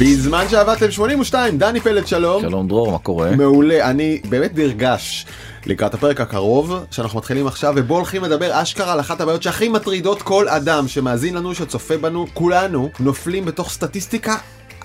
בזמן 0.00 0.48
שעבדתם 0.48 0.90
82, 0.90 1.58
דני 1.58 1.80
פלד 1.80 2.06
שלום. 2.06 2.42
שלום 2.42 2.68
דרור, 2.68 2.92
מה 2.92 2.98
קורה? 2.98 3.36
מעולה, 3.36 3.90
אני 3.90 4.20
באמת 4.28 4.54
נרגש 4.54 5.26
לקראת 5.66 5.94
הפרק 5.94 6.20
הקרוב 6.20 6.74
שאנחנו 6.90 7.18
מתחילים 7.18 7.46
עכשיו 7.46 7.74
ובו 7.76 7.96
הולכים 7.96 8.24
לדבר 8.24 8.62
אשכרה 8.62 8.92
על 8.92 9.00
אחת 9.00 9.20
הבעיות 9.20 9.42
שהכי 9.42 9.68
מטרידות 9.68 10.22
כל 10.22 10.48
אדם 10.48 10.88
שמאזין 10.88 11.34
לנו, 11.34 11.54
שצופה 11.54 11.96
בנו, 11.98 12.26
כולנו 12.34 12.90
נופלים 13.00 13.44
בתוך 13.44 13.70
סטטיסטיקה 13.70 14.36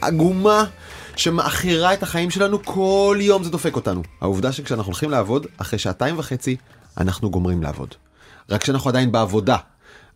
עגומה 0.02 0.66
שמעכירה 1.16 1.94
את 1.94 2.04
החיים 2.04 2.30
שלנו 2.30 2.64
כל 2.64 3.18
יום 3.20 3.44
זה 3.44 3.50
דופק 3.50 3.76
אותנו. 3.76 4.02
העובדה 4.22 4.52
שכשאנחנו 4.52 4.90
הולכים 4.90 5.12
לעבוד, 5.12 5.48
אחרי 5.58 5.80
שעתיים 5.80 6.20
וחצי 6.20 6.56
אנחנו 6.98 7.30
גומרים 7.30 7.64
לעבוד. 7.64 7.96
רק 8.50 8.62
כשאנחנו 8.62 8.90
עדיין 8.90 9.12
בעבודה. 9.12 9.58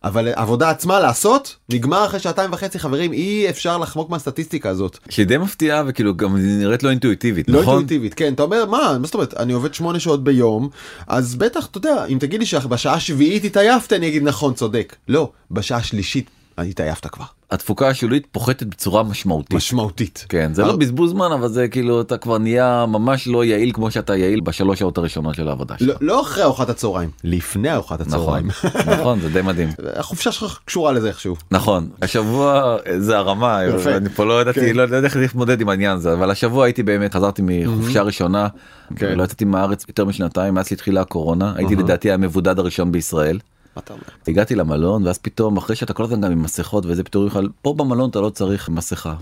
אבל 0.04 0.28
עבודה 0.28 0.70
עצמה 0.70 1.00
לעשות 1.00 1.56
נגמר 1.68 2.06
אחרי 2.06 2.20
שעתיים 2.20 2.52
וחצי 2.52 2.78
חברים 2.78 3.12
אי 3.12 3.50
אפשר 3.50 3.78
לחמוק 3.78 4.10
מהסטטיסטיקה 4.10 4.68
הזאת. 4.68 4.98
שהיא 5.08 5.26
די 5.26 5.38
מפתיעה 5.38 5.82
וכאילו 5.86 6.16
גם 6.16 6.36
נראית 6.36 6.82
לא 6.82 6.90
אינטואיטיבית 6.90 7.48
לא 7.48 7.62
נכון? 7.62 7.78
אינטואיטיבית 7.78 8.14
כן 8.14 8.34
אתה 8.34 8.42
אומר 8.42 8.66
מה 8.66 8.96
מה 9.00 9.06
זאת 9.06 9.14
אומרת 9.14 9.34
אני 9.34 9.52
עובד 9.52 9.74
שמונה 9.74 10.00
שעות 10.00 10.24
ביום 10.24 10.68
אז 11.06 11.34
בטח 11.34 11.66
אתה 11.66 11.78
יודע 11.78 12.04
אם 12.04 12.18
תגיד 12.18 12.40
לי 12.40 12.46
שבשעה 12.46 12.94
השביעית 12.94 13.44
התעייפת 13.44 13.92
אני 13.92 14.08
אגיד 14.08 14.22
נכון 14.22 14.54
צודק 14.54 14.96
לא 15.08 15.32
בשעה 15.50 15.78
השלישית 15.78 16.30
התעייפת 16.58 17.06
כבר 17.06 17.39
התפוקה 17.50 17.88
השולית 17.88 18.26
פוחתת 18.32 18.66
בצורה 18.66 19.02
משמעותית. 19.02 19.54
משמעותית. 19.54 20.26
כן 20.28 20.54
זה 20.54 20.62
לא 20.62 20.76
בזבוז 20.76 21.10
זמן 21.10 21.32
אבל 21.32 21.48
זה 21.48 21.68
כאילו 21.68 22.00
אתה 22.00 22.16
כבר 22.18 22.38
נהיה 22.38 22.84
ממש 22.88 23.28
לא 23.28 23.44
יעיל 23.44 23.72
כמו 23.72 23.90
שאתה 23.90 24.16
יעיל 24.16 24.40
בשלוש 24.40 24.78
שעות 24.78 24.98
הראשונות 24.98 25.34
של 25.34 25.48
העבודה 25.48 25.74
לא, 25.80 25.86
שלך. 25.86 25.98
לא 26.00 26.20
אחרי 26.20 26.42
ארוחת 26.44 26.68
הצהריים 26.68 27.10
לפני 27.24 27.72
ארוחת 27.72 28.00
הצהריים. 28.00 28.46
נכון, 28.46 28.70
נכון 28.86 29.20
זה 29.20 29.28
די 29.28 29.42
מדהים. 29.42 29.68
החופשה 30.00 30.32
שלך 30.32 30.58
קשורה 30.64 30.92
לזה 30.92 31.08
איכשהו. 31.08 31.36
נכון 31.50 31.88
השבוע 32.02 32.76
זה 32.98 33.18
הרמה. 33.18 33.60
אני 33.96 34.08
פה 34.08 34.24
לא 34.24 34.40
ידעתי 34.40 34.60
כן. 34.60 34.76
לא 34.76 34.82
יודע 34.82 34.98
איך 35.04 35.16
להתמודד 35.16 35.60
עם 35.60 35.68
העניין 35.68 35.96
הזה 35.96 36.12
אבל 36.12 36.30
השבוע 36.30 36.64
הייתי 36.64 36.82
באמת 36.82 37.14
חזרתי 37.14 37.42
מחופשה 37.44 38.02
ראשונה 38.02 38.48
כן. 38.96 39.18
לא 39.18 39.22
יצאתי 39.22 39.44
מהארץ 39.44 39.84
יותר 39.88 40.04
משנתיים 40.04 40.54
מאז 40.54 40.68
שהתחילה 40.68 41.00
הקורונה 41.00 41.52
הייתי 41.56 41.76
לדעתי 41.76 42.12
המבודד 42.12 42.58
הראשון 42.58 42.92
בישראל. 42.92 43.38
מה 43.76 43.82
אתה 43.84 43.92
אומר? 43.92 44.02
הגעתי 44.28 44.54
למלון 44.54 45.06
ואז 45.06 45.18
פתאום 45.18 45.56
אחרי 45.56 45.76
שאתה 45.76 45.92
כל 45.92 46.04
הזמן 46.04 46.20
גם 46.20 46.32
עם 46.32 46.42
מסכות 46.42 46.84
וזה 46.86 47.04
פתאום 47.04 47.26
לך 47.26 47.38
פה 47.62 47.74
במלון 47.74 48.10
אתה 48.10 48.20
לא 48.20 48.30
צריך 48.30 48.68
מסכה 48.68 49.14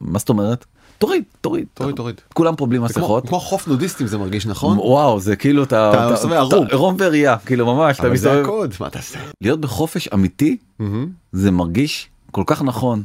מה 0.00 0.18
זאת 0.18 0.28
אומרת 0.28 0.64
תוריד 0.98 1.24
תוריד 1.40 1.66
תוריד 1.74 1.96
תוריד. 1.96 2.20
כולם 2.34 2.56
פה 2.56 2.66
בלי 2.66 2.78
מסכות. 2.78 3.28
כמו 3.28 3.40
חוף 3.40 3.68
נודיסטים 3.68 4.06
זה 4.06 4.18
מרגיש 4.18 4.46
נכון? 4.46 4.78
וואו 4.78 5.20
זה 5.20 5.36
כאילו 5.36 5.62
אתה 5.62 6.10
מסתובב 6.12 6.34
ערום. 6.34 6.66
ערום 6.70 6.96
וראייה 6.98 7.36
כאילו 7.38 7.74
ממש 7.74 8.00
אתה 8.00 8.06
אבל 8.06 8.16
זה 8.16 8.28
מסתובב 8.28 8.44
הקוד 8.44 8.74
מה 8.80 8.90
תעשה? 8.90 9.18
להיות 9.40 9.60
בחופש 9.60 10.08
אמיתי. 10.08 10.56
זה 11.32 11.50
מרגיש 11.50 12.08
כל 12.30 12.42
כך 12.46 12.62
נכון. 12.62 13.02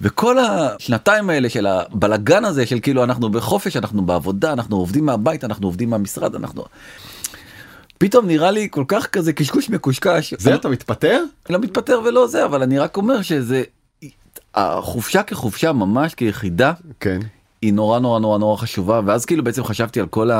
וכל 0.00 0.36
השנתיים 0.38 1.30
האלה 1.30 1.48
של 1.48 1.66
הבלגן 1.66 2.44
הזה 2.44 2.66
של 2.66 2.80
כאילו 2.80 3.04
אנחנו 3.04 3.30
בחופש 3.30 3.76
אנחנו 3.76 4.02
בעבודה 4.02 4.52
אנחנו 4.52 4.76
עובדים 4.76 5.06
מהבית 5.06 5.44
אנחנו 5.44 5.66
עובדים 5.66 5.90
מהמשרד 5.90 6.34
אנחנו. 6.34 6.64
פתאום 7.98 8.26
נראה 8.26 8.50
לי 8.50 8.68
כל 8.70 8.84
כך 8.88 9.06
כזה 9.06 9.32
קשקוש 9.32 9.70
מקושקש. 9.70 10.34
זה 10.38 10.54
אתה 10.54 10.68
מתפטר? 10.68 11.24
לא 11.50 11.58
מתפטר 11.58 12.00
ולא 12.04 12.26
זה 12.26 12.44
אבל 12.44 12.62
אני 12.62 12.78
רק 12.78 12.96
אומר 12.96 13.22
שזה 13.22 13.62
החופשה 14.54 15.22
כחופשה 15.22 15.72
ממש 15.72 16.14
כיחידה 16.14 16.72
כן. 17.00 17.18
היא 17.62 17.72
נורא 17.72 17.98
נורא 17.98 18.20
נורא 18.20 18.38
נורא 18.38 18.56
חשובה 18.56 19.00
ואז 19.06 19.24
כאילו 19.24 19.44
בעצם 19.44 19.64
חשבתי 19.64 20.00
על 20.00 20.06
כל 20.06 20.30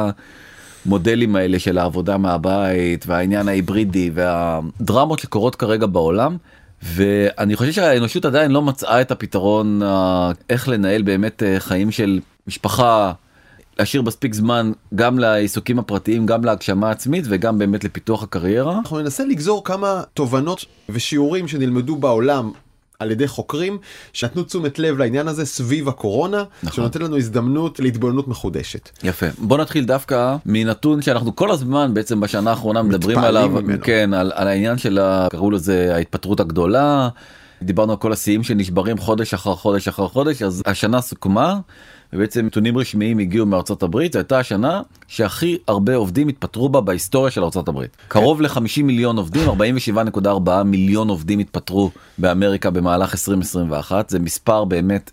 המודלים 0.86 1.36
האלה 1.36 1.59
של 1.59 1.79
העבודה 1.79 2.17
מהבית 2.17 3.05
והעניין 3.06 3.48
ההיברידי 3.48 4.11
והדרמות 4.14 5.19
שקורות 5.19 5.55
כרגע 5.55 5.86
בעולם. 5.86 6.36
ואני 6.83 7.56
חושב 7.56 7.73
שהאנושות 7.73 8.25
עדיין 8.25 8.51
לא 8.51 8.63
מצאה 8.63 9.01
את 9.01 9.11
הפתרון 9.11 9.83
אה, 9.83 10.30
איך 10.51 10.69
לנהל 10.69 11.02
באמת 11.02 11.42
אה, 11.42 11.61
חיים 11.61 11.90
של 11.90 12.20
משפחה. 12.46 13.13
להשאיר 13.78 14.02
מספיק 14.02 14.34
זמן 14.34 14.72
גם 14.94 15.18
לעיסוקים 15.18 15.78
הפרטיים 15.78 16.27
גם 16.27 16.44
להגשמה 16.44 16.90
עצמית 16.90 17.24
וגם 17.28 17.58
באמת 17.58 17.84
לפיתוח 17.84 18.22
הקריירה. 18.22 18.78
אנחנו 18.78 18.98
ננסה 19.00 19.24
לגזור 19.24 19.64
כמה 19.64 20.02
תובנות 20.14 20.64
ושיעורים 20.89 21.48
שנלמדו 21.48 21.96
בעולם 21.96 22.50
על 22.98 23.11
ידי 23.11 23.28
חוקרים 23.28 23.78
שנתנו 24.12 24.42
תשומת 24.42 24.78
לב 24.78 24.98
לעניין 24.98 25.28
הזה 25.28 25.46
סביב 25.46 25.89
הקורונה, 25.89 26.44
נכון. 26.62 26.77
שנותן 26.77 27.02
לנו 27.02 27.16
הזדמנות 27.16 27.80
להתבוננות 27.80 28.28
מחודשת. 28.28 28.90
יפה 29.02 29.27
בוא 29.39 29.58
נתחיל 29.58 29.84
דווקא 29.84 30.36
מנתון 30.46 31.02
שאנחנו 31.02 31.36
כל 31.36 31.50
הזמן 31.50 31.95
בעצם 31.95 32.20
בשנה 32.20 32.50
האחרונה 32.50 32.83
מדברים 32.83 33.18
עליו 33.18 33.48
ממנו. 33.48 33.78
כן 33.83 34.14
על, 34.14 34.33
על 34.34 34.48
העניין 34.48 34.78
של 34.78 34.98
ה- 34.98 35.28
קראו 35.30 35.50
לזה 35.50 35.95
ההתפטרות 35.95 36.40
הגדולה 36.40 37.08
דיברנו 37.62 37.92
על 37.92 37.98
כל 37.98 38.12
השיאים 38.12 38.42
שנשברים 38.42 38.98
חודש 38.98 39.34
אחר 39.34 39.55
חודש 39.55 39.89
אחר 39.89 40.08
חודש 40.08 40.42
אז 40.42 40.62
השנה 40.66 41.00
סוכמה. 41.00 41.58
ובעצם 42.13 42.46
נתונים 42.46 42.79
רשמיים 42.79 43.19
הגיעו 43.19 43.46
מארצות 43.46 43.83
הברית 43.83 44.13
זו 44.13 44.19
הייתה 44.19 44.39
השנה 44.39 44.83
שהכי 45.08 45.58
הרבה 45.69 45.96
עובדים 45.96 46.29
התפטרו 46.29 46.69
בה 46.69 46.80
בהיסטוריה 46.80 47.30
של 47.30 47.45
ארצות 47.45 47.69
הברית 47.69 47.96
קרוב 48.08 48.42
ל-50 48.42 48.83
מיליון 48.83 49.17
עובדים 49.17 49.48
47.4 49.48 50.63
מיליון 50.64 51.08
עובדים 51.08 51.39
התפטרו 51.39 51.91
באמריקה 52.19 52.70
במהלך 52.70 53.13
2021 53.13 54.11
זה 54.11 54.19
מספר 54.19 54.64
באמת 54.64 55.11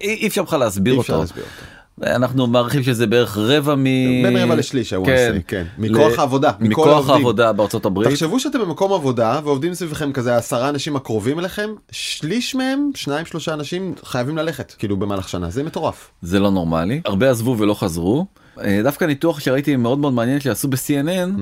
אי 0.00 0.14
אי 0.14 0.26
אפשר 0.26 0.42
בכלל 0.42 0.60
להסביר 0.60 0.92
אותו. 0.92 1.02
אפשר 1.02 1.20
להסביר 1.20 1.44
אותו. 1.44 1.79
אנחנו 2.06 2.46
מעריכים 2.46 2.82
שזה 2.82 3.06
בערך 3.06 3.36
רבע 3.38 3.74
מ... 3.74 3.84
בין 4.22 4.36
רבע 4.36 4.54
לשליש, 4.54 4.92
wanna 4.92 5.06
כן. 5.06 5.38
כן. 5.46 5.64
מכוח 5.78 6.12
ל- 6.16 6.20
העבודה, 6.20 6.50
מכוח. 6.60 7.10
העבודה 7.10 7.52
בארצות 7.52 7.86
הברית. 7.86 8.08
תחשבו 8.08 8.40
שאתם 8.40 8.60
במקום 8.60 8.92
עבודה 8.92 9.40
ועובדים 9.44 9.74
סביבכם 9.74 10.12
כזה 10.12 10.36
עשרה 10.36 10.68
אנשים 10.68 10.96
הקרובים 10.96 11.38
אליכם, 11.38 11.70
שליש 11.90 12.54
מהם, 12.54 12.90
שניים 12.94 13.26
שלושה 13.26 13.54
אנשים 13.54 13.94
חייבים 14.04 14.36
ללכת, 14.36 14.74
כאילו 14.78 14.96
במהלך 14.96 15.28
שנה, 15.28 15.50
זה 15.50 15.62
מטורף. 15.62 16.10
זה 16.22 16.38
לא 16.40 16.50
נורמלי 16.50 17.00
הרבה 17.04 17.30
עזבו 17.30 17.56
ולא 17.58 17.74
חזרו. 17.74 18.26
אה, 18.64 18.80
דווקא 18.82 19.04
ניתוח 19.04 19.40
שראיתי 19.40 19.76
מאוד 19.76 19.98
מאוד 19.98 20.12
מעניין 20.12 20.40
שעשו 20.40 20.68
ב-CNN 20.68 21.40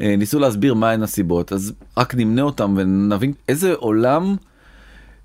אה, 0.00 0.14
ניסו 0.18 0.38
להסביר 0.38 0.74
מהן 0.74 1.02
הסיבות 1.02 1.52
אז 1.52 1.72
רק 1.96 2.14
נמנה 2.14 2.42
אותם 2.42 2.74
ונבין 2.76 3.32
איזה 3.48 3.74
עולם. 3.74 4.36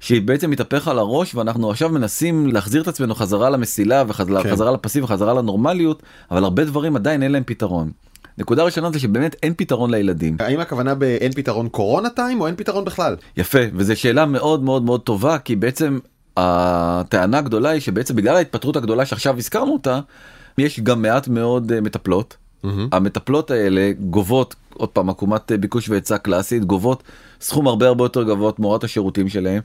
שבעצם 0.02 0.50
מתהפך 0.50 0.88
על 0.88 1.00
הראש 1.00 1.36
ואנחנו 1.36 1.72
עכשיו 1.72 1.90
מנסים 1.90 2.48
להחזיר 2.48 2.82
את 2.82 2.88
עצמנו 2.88 3.16
חזרה 3.16 3.50
למסילה 3.50 4.04
וחזרה 4.08 4.44
כן. 4.44 4.74
לפסיב 4.74 5.04
וחזרה 5.04 5.34
לנורמליות 5.34 6.04
אבל 6.32 6.44
הרבה 6.44 6.66
דברים 6.66 6.96
עדיין 6.96 7.24
אין 7.24 7.32
להם 7.32 7.44
פתרון. 7.46 7.92
נקודה 8.38 8.64
ראשונה 8.64 8.92
זה 8.92 9.00
שבאמת 9.00 9.36
אין 9.44 9.54
פתרון 9.58 9.92
לילדים. 9.92 10.38
האם 10.40 10.60
הכוונה 10.60 10.96
באין 10.96 11.32
פתרון 11.32 11.70
קורונה 11.70 12.10
טיים 12.10 12.42
או 12.42 12.48
אין 12.48 12.56
פתרון 12.56 12.86
בכלל? 12.86 13.16
יפה 13.38 13.60
וזו 13.74 14.00
שאלה 14.00 14.26
מאוד 14.26 14.64
מאוד 14.64 14.84
מאוד 14.84 15.02
טובה 15.02 15.38
כי 15.38 15.56
בעצם 15.56 16.00
הטענה 16.38 17.38
הגדולה 17.38 17.70
היא 17.70 17.82
שבעצם 17.82 18.16
בגלל 18.16 18.36
ההתפטרות 18.36 18.76
הגדולה 18.76 19.06
שעכשיו 19.06 19.38
הזכרנו 19.38 19.74
אותה 19.74 20.00
יש 20.58 20.80
גם 20.80 21.02
מעט 21.02 21.28
מאוד 21.28 21.72
אה, 21.72 21.82
מטפלות. 21.82 22.38
המטפלות 22.92 23.52
האלה 23.52 23.92
גובות 24.00 24.56
עוד 24.74 24.90
פעם 24.90 25.10
עקומת 25.10 25.52
אה, 25.52 25.58
ביקוש 25.58 25.90
והיצע 25.90 26.18
קלאסית 26.18 26.66
גובות 26.66 27.04
סכום 27.42 27.68
הרבה 27.68 27.88
הרבה 27.88 28.06
יותר 28.06 28.24
גבוה 28.24 28.52
תמורת 28.52 28.84
השירותים 28.84 29.30
שלהם. 29.30 29.62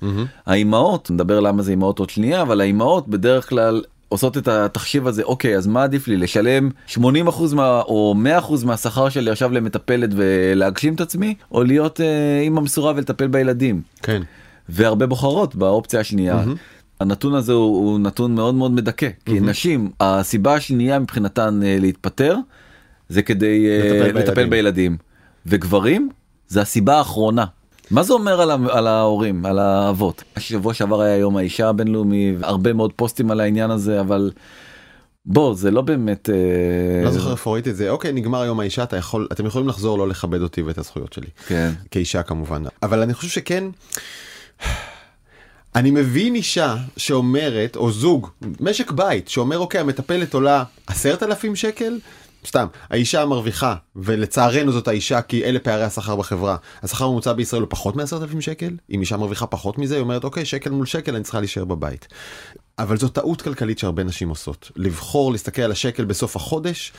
האימהות 0.47 1.11
נדבר 1.11 1.41
למה 1.41 1.63
זה 1.63 1.71
אימהות 1.71 1.99
עוד 1.99 2.11
שנייה 2.11 2.43
אבל 2.43 2.61
האימהות 2.61 3.09
בדרך 3.09 3.49
כלל 3.49 3.83
עושות 4.09 4.39
את 4.39 4.49
התחשיב 4.49 5.07
הזה 5.07 5.23
אוקיי 5.23 5.57
אז 5.57 5.67
מה 5.67 5.83
עדיף 5.83 6.09
לי 6.09 6.17
לשלם 6.17 6.71
80% 6.95 6.99
מה, 7.55 7.81
או 7.81 8.15
100% 8.41 8.67
מהשכר 8.67 9.09
שלי 9.09 9.31
עכשיו 9.31 9.53
למטפלת 9.53 10.11
ולהגשים 10.13 10.95
את 10.95 11.01
עצמי 11.01 11.35
או 11.53 11.65
להיות 11.65 12.01
אה, 12.01 12.41
אימא 12.41 12.61
מסורה 12.61 12.93
ולטפל 12.97 13.27
בילדים. 13.27 13.83
כן. 14.03 14.23
והרבה 14.69 15.07
בוחרות 15.07 15.55
באופציה 15.55 16.01
השנייה. 16.01 16.45
הנתון 17.01 17.35
הזה 17.35 17.53
הוא, 17.53 17.77
הוא 17.77 17.99
נתון 17.99 18.35
מאוד 18.35 18.55
מאוד 18.55 18.71
מדכא 18.71 19.09
כי 19.25 19.41
נשים 19.41 19.91
הסיבה 20.01 20.55
השנייה 20.55 20.99
מבחינתן 20.99 21.61
אה, 21.63 21.77
להתפטר 21.81 22.37
זה 23.09 23.23
כדי 23.23 23.67
אה, 23.69 24.09
לטפל 24.09 24.19
לטפל 24.19 24.35
בילדים. 24.35 24.51
בילדים 24.51 24.97
וגברים 25.47 26.09
זה 26.49 26.61
הסיבה 26.61 26.99
האחרונה. 26.99 27.45
מה 27.91 28.03
זה 28.03 28.13
אומר 28.13 28.41
על, 28.41 28.51
על 28.71 28.87
ההורים 28.87 29.47
על 29.47 29.59
האבות 29.59 30.23
השבוע 30.37 30.75
שעבר 30.75 31.01
היה 31.01 31.17
יום 31.17 31.37
האישה 31.37 31.69
הבינלאומי 31.69 32.35
הרבה 32.43 32.73
מאוד 32.73 32.93
פוסטים 32.93 33.31
על 33.31 33.41
העניין 33.41 33.71
הזה 33.71 34.01
אבל 34.01 34.31
בוא 35.27 35.55
זה 35.55 35.71
לא 35.71 35.83
באמת 35.83 36.31
אה, 36.31 37.05
לא 37.05 37.11
זוכר 37.11 37.31
איפה 37.31 37.53
ראיתי 37.53 37.71
את 37.71 37.77
זה, 37.77 37.91
אוקיי 37.91 38.13
נגמר 38.13 38.45
יום 38.45 38.61
האישה, 38.61 38.83
אתה 38.83 38.97
יכול, 38.97 39.29
אתם 39.33 39.47
יכולים 39.47 39.69
לחזור 39.69 39.99
לא 39.99 40.09
לכבד 40.09 40.41
אותי 40.41 40.63
ואת 40.63 40.79
הזכויות 40.79 41.13
שלי. 41.13 41.27
כן 41.47 41.73
כאישה 41.91 42.23
כמובן 42.23 42.63
אבל 42.83 43.03
אני 43.03 43.15
חושב 43.15 43.29
שכן 43.29 43.65
אני 45.75 45.91
מבין 45.91 46.35
אישה 46.35 46.77
שאומרת 46.97 47.77
או 47.77 47.91
זוג 47.91 48.29
משק 48.61 48.91
בית 48.91 49.29
שאומר 49.29 49.59
אוקיי 49.59 49.81
המטפלת 49.81 50.35
עולה 50.35 50.65
עשרת 50.87 51.23
אלפים 51.23 51.57
שקל. 51.57 51.99
סתם 52.47 52.67
האישה 52.91 53.25
מרוויחה 53.25 53.75
ולצערנו 53.97 54.73
זאת 54.73 54.89
האישה 54.89 55.23
כי 55.23 55.45
אלה 55.45 55.59
פערי 55.59 55.85
השכר 55.85 56.17
בחברה 56.17 56.57
השכר 56.83 57.05
הממוצע 57.05 57.33
בישראל 57.33 57.63
הוא 57.63 57.71
פחות 57.71 57.97
מעשרת 57.97 58.23
אלפים 58.23 58.41
שקל 58.41 58.77
אם 58.91 59.01
אישה 59.01 59.17
מרוויחה 59.17 59.47
פחות 59.47 59.79
מזה 59.79 59.95
היא 59.95 60.03
אומרת 60.03 60.25
אוקיי 60.25 60.45
שקל 60.45 60.71
מול 60.71 60.87
שקל 60.87 61.15
אני 61.15 61.25
צריכה 61.25 61.41
להישאר 61.41 61.65
בבית. 61.65 62.09
אבל 62.79 62.97
זו 62.97 63.09
טעות 63.09 63.43
כלכלית 63.43 63.79
שהרבה 63.79 64.05
נשים 64.05 64.29
עושות. 64.29 64.71
לבחור 64.77 65.33
להסתכל 65.33 65.63
על 65.63 65.73
השקל 65.73 66.05
בסוף 66.05 66.37
החודש, 66.37 66.93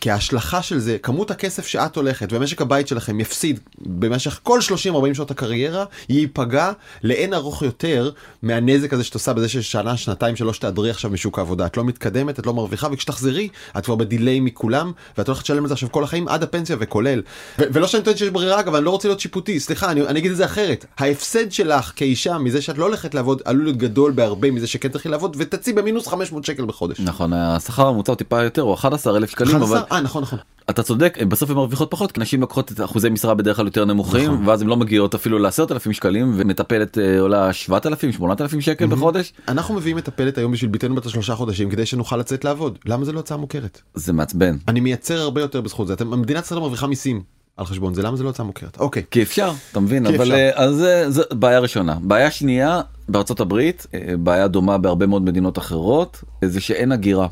כי 0.00 0.10
ההשלכה 0.10 0.62
של 0.62 0.78
זה, 0.78 0.98
כמות 0.98 1.30
הכסף 1.30 1.66
שאת 1.66 1.96
הולכת 1.96 2.32
ומשק 2.32 2.60
הבית 2.60 2.88
שלכם 2.88 3.20
יפסיד 3.20 3.60
במשך 3.78 4.40
כל 4.42 4.60
30-40 4.60 5.14
שעות 5.14 5.30
הקריירה, 5.30 5.84
ייפגע 6.08 6.72
לאין 7.02 7.34
ארוך 7.34 7.62
יותר 7.62 8.10
מהנזק 8.42 8.92
הזה 8.92 9.04
שאת 9.04 9.14
עושה 9.14 9.32
בזה 9.32 9.48
ששנה, 9.48 9.96
שנתיים, 9.96 10.36
שלוש 10.36 10.58
תעדרי 10.58 10.90
עכשיו 10.90 11.10
משוק 11.10 11.38
העבודה. 11.38 11.66
את 11.66 11.76
לא 11.76 11.84
מתקדמת, 11.84 12.38
את 12.38 12.46
לא 12.46 12.54
מרוויחה, 12.54 12.88
וכשתחזרי, 12.92 13.48
את 13.78 13.84
כבר 13.84 13.94
בדיליי 13.94 14.40
מכולם, 14.40 14.92
ואת 15.18 15.28
הולכת 15.28 15.44
לשלם 15.44 15.64
את 15.64 15.68
זה 15.68 15.74
עכשיו 15.74 15.92
כל 15.92 16.04
החיים 16.04 16.28
עד 16.28 16.42
הפנסיה 16.42 16.76
וכולל. 16.80 17.22
ו- 17.58 17.64
ולא 17.72 17.86
שאני 17.86 18.02
טוען 18.02 18.16
שיש 18.16 18.28
ברירה, 18.28 18.60
אגב, 18.60 18.74
אני 18.74 18.84
לא 18.84 18.90
רוצה 18.90 19.08
להיות 19.08 19.20
שיפוטי, 19.20 19.60
סליחה, 19.60 19.90
אני, 19.90 20.02
אני 20.02 20.18
אגיד 20.18 20.30
את 20.30 20.36
זה 20.36 20.44
אחרת. 20.44 20.84
ההפסד 20.98 21.52
שלך 21.52 21.92
כאישה 21.96 22.38
מזה 22.38 22.62
שאת 22.62 22.78
לא 22.78 22.84
הולכת 22.84 23.14
לעבוד 23.14 23.42
עלול 23.44 23.64
להיות 23.64 23.76
גדול 23.76 24.12
בהרבה 24.12 24.50
מזה 24.50 24.66
שכן 24.66 24.88
תלכי 24.88 25.08
לעבוד 25.08 25.19
ותצאי 25.36 25.72
במינוס 25.72 26.08
500 26.08 26.44
שקל 26.44 26.64
בחודש. 26.64 27.00
נכון 27.00 27.32
השכר 27.32 27.86
הממוצע 27.86 28.12
הוא 28.12 28.16
טיפה 28.16 28.42
יותר 28.42 28.62
הוא 28.62 28.74
11,000 28.74 29.30
שקלים 29.30 29.56
11? 29.56 29.78
אבל 29.78 29.86
אה, 29.92 30.00
נכון, 30.00 30.22
נכון. 30.22 30.38
אתה 30.70 30.82
צודק 30.82 31.18
בסוף 31.28 31.50
הן 31.50 31.56
מרוויחות 31.56 31.90
פחות 31.90 32.12
כי 32.12 32.20
נשים 32.20 32.40
לוקחות 32.40 32.72
את 32.72 32.80
אחוזי 32.80 33.10
משרה 33.10 33.34
בדרך 33.34 33.56
כלל 33.56 33.66
יותר 33.66 33.84
נמוכים 33.84 34.48
ואז 34.48 34.62
הן 34.62 34.68
לא 34.68 34.76
מגיעות 34.76 35.14
אפילו 35.14 35.38
לעשרת 35.38 35.72
אלפים 35.72 35.92
שקלים 35.92 36.32
ומטפלת 36.36 36.98
אה, 36.98 37.20
עולה 37.20 37.52
7,000 37.52 38.12
8,000 38.12 38.60
שקל 38.60 38.86
בחודש 38.86 39.32
אנחנו 39.48 39.74
מביאים 39.74 39.96
מטפלת 39.96 40.38
היום 40.38 40.52
בשביל 40.52 40.70
בתנו 40.70 40.94
בת 40.94 41.06
השלושה 41.06 41.34
חודשים 41.34 41.70
כדי 41.70 41.86
שנוכל 41.86 42.16
לצאת 42.16 42.44
לעבוד. 42.44 42.78
למה 42.86 43.04
זה 43.04 43.12
לא 43.12 43.20
הצעה 43.20 43.38
מוכרת? 43.38 43.80
זה 43.94 44.12
מעצבן 44.12 44.56
אני 44.68 44.80
מייצר 44.80 45.20
הרבה 45.20 45.40
יותר 45.40 45.60
בזכות 45.60 45.86
זה. 45.86 45.92
אתם, 45.92 46.20
מדינת 46.20 46.44
ישראל 46.44 46.60
מרוויחה 46.60 46.86
מיסים 46.86 47.22
על 47.56 47.66
חשבון 47.66 47.94
זה, 47.94 48.02
למה 48.02 48.16
זה 48.16 48.24
לא 48.24 48.28
הצעה 48.28 48.46
מוכרת? 48.46 48.80
אוקיי. 48.80 49.02
כי 49.10 49.22
אפשר 49.22 49.52
אתה 49.72 49.80
מבין 49.80 50.06
אבל 50.06 50.20
אפשר. 50.20 50.34
אה, 50.34 50.50
אז 50.54 50.84
זה 51.08 51.22
בעיה 51.32 51.58
ראשונה 51.58 51.96
בעיה 52.00 52.30
שנייה 52.30 52.80
בארצות 53.10 53.40
הברית 53.40 53.86
אה, 53.94 54.14
בעיה 54.18 54.48
דומה 54.48 54.78
בהרבה 54.78 55.06
מאוד 55.06 55.22
מדינות 55.22 55.58
אחרות 55.58 56.24
זה 56.44 56.60
שאין 56.60 56.92
הגירה. 56.92 57.26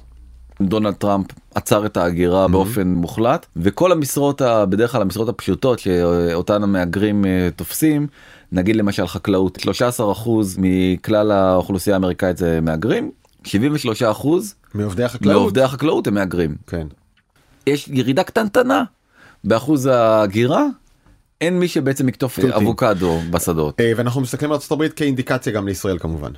דונלד 0.62 0.94
טראמפ 0.94 1.26
עצר 1.54 1.86
את 1.86 1.96
ההגירה 1.96 2.48
באופן 2.48 2.88
מוחלט 2.88 3.46
וכל 3.56 3.92
המשרות 3.92 4.40
ה- 4.40 4.66
בדרך 4.66 4.92
כלל 4.92 5.02
המשרות 5.02 5.28
הפשוטות 5.28 5.78
שאותן 5.78 6.62
המהגרים 6.62 7.24
אה, 7.24 7.48
תופסים 7.56 8.06
נגיד 8.52 8.76
למשל 8.76 9.06
חקלאות 9.06 9.58
13% 10.26 10.28
מכלל 10.58 11.30
האוכלוסייה 11.32 11.96
האמריקאית 11.96 12.36
זה 12.36 12.58
מהגרים 12.62 13.10
73% 13.44 13.48
מעובדי 14.74 15.04
החקלאות? 15.04 15.36
מעובדי 15.36 15.62
החקלאות 15.62 16.06
הם 16.06 16.14
מהגרים 16.14 16.54
כן. 16.66 16.86
יש 17.66 17.88
ירידה 17.88 18.22
קטנטנה 18.22 18.84
באחוז 19.44 19.86
ההגירה 19.86 20.66
אין 21.40 21.58
מי 21.58 21.68
שבעצם 21.68 22.08
יקטוף. 22.08 22.38
אבוקדו 22.38 23.18
בשדות. 23.30 23.80
אה, 23.80 23.92
ואנחנו 23.96 24.20
מסתכלים 24.20 24.52
על 24.52 24.58
ארה"ב 24.70 24.88
כאינדיקציה 24.88 25.52
גם 25.52 25.68
לישראל 25.68 25.98
כמובן. 25.98 26.32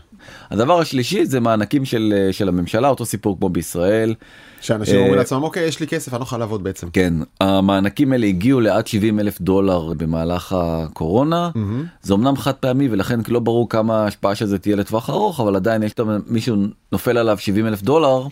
הדבר 0.51 0.81
השלישי 0.81 1.27
זה 1.27 1.41
מענקים 1.41 1.85
של 1.85 2.15
אה, 2.17 2.33
של 2.33 2.49
הממשלה 2.49 2.89
אותו 2.89 3.07
סיפור 3.07 3.39
כמו 3.39 3.49
בישראל. 3.49 4.15
שאנשים 4.61 4.95
אה, 4.95 5.01
אומרים 5.01 5.19
לעצמם 5.19 5.43
אוקיי 5.43 5.63
יש 5.63 5.81
לי 5.81 5.87
כסף 5.87 6.15
אני 6.15 6.21
לא 6.21 6.25
יכול 6.25 6.39
לעבוד 6.39 6.65
בעצם. 6.65 6.91
כן 6.93 7.15
המענקים 7.41 8.13
האלה 8.13 8.27
הגיעו 8.27 8.61
לעד 8.61 8.87
70 8.87 9.21
אלף 9.21 9.41
דולר 9.41 9.93
במהלך 9.97 10.57
הקורונה 10.59 11.51
זה 12.03 12.15
אמנם 12.15 12.37
חד 12.37 12.53
פעמי 12.53 12.89
ולכן 12.91 13.21
לא 13.29 13.41
ברור 13.41 13.69
כמה 13.69 14.07
השפעה 14.07 14.35
של 14.35 14.47
זה 14.47 14.59
תהיה 14.59 14.77
לטווח 14.77 15.11
ארוך 15.11 15.41
אבל 15.41 15.57
עדיין 15.57 15.83
יש 15.83 15.93
מישהו 16.27 16.57
נופל 16.93 17.19
עליו 17.19 17.39
70 17.39 17.67
אלף 17.67 17.83
דולר 17.83 18.23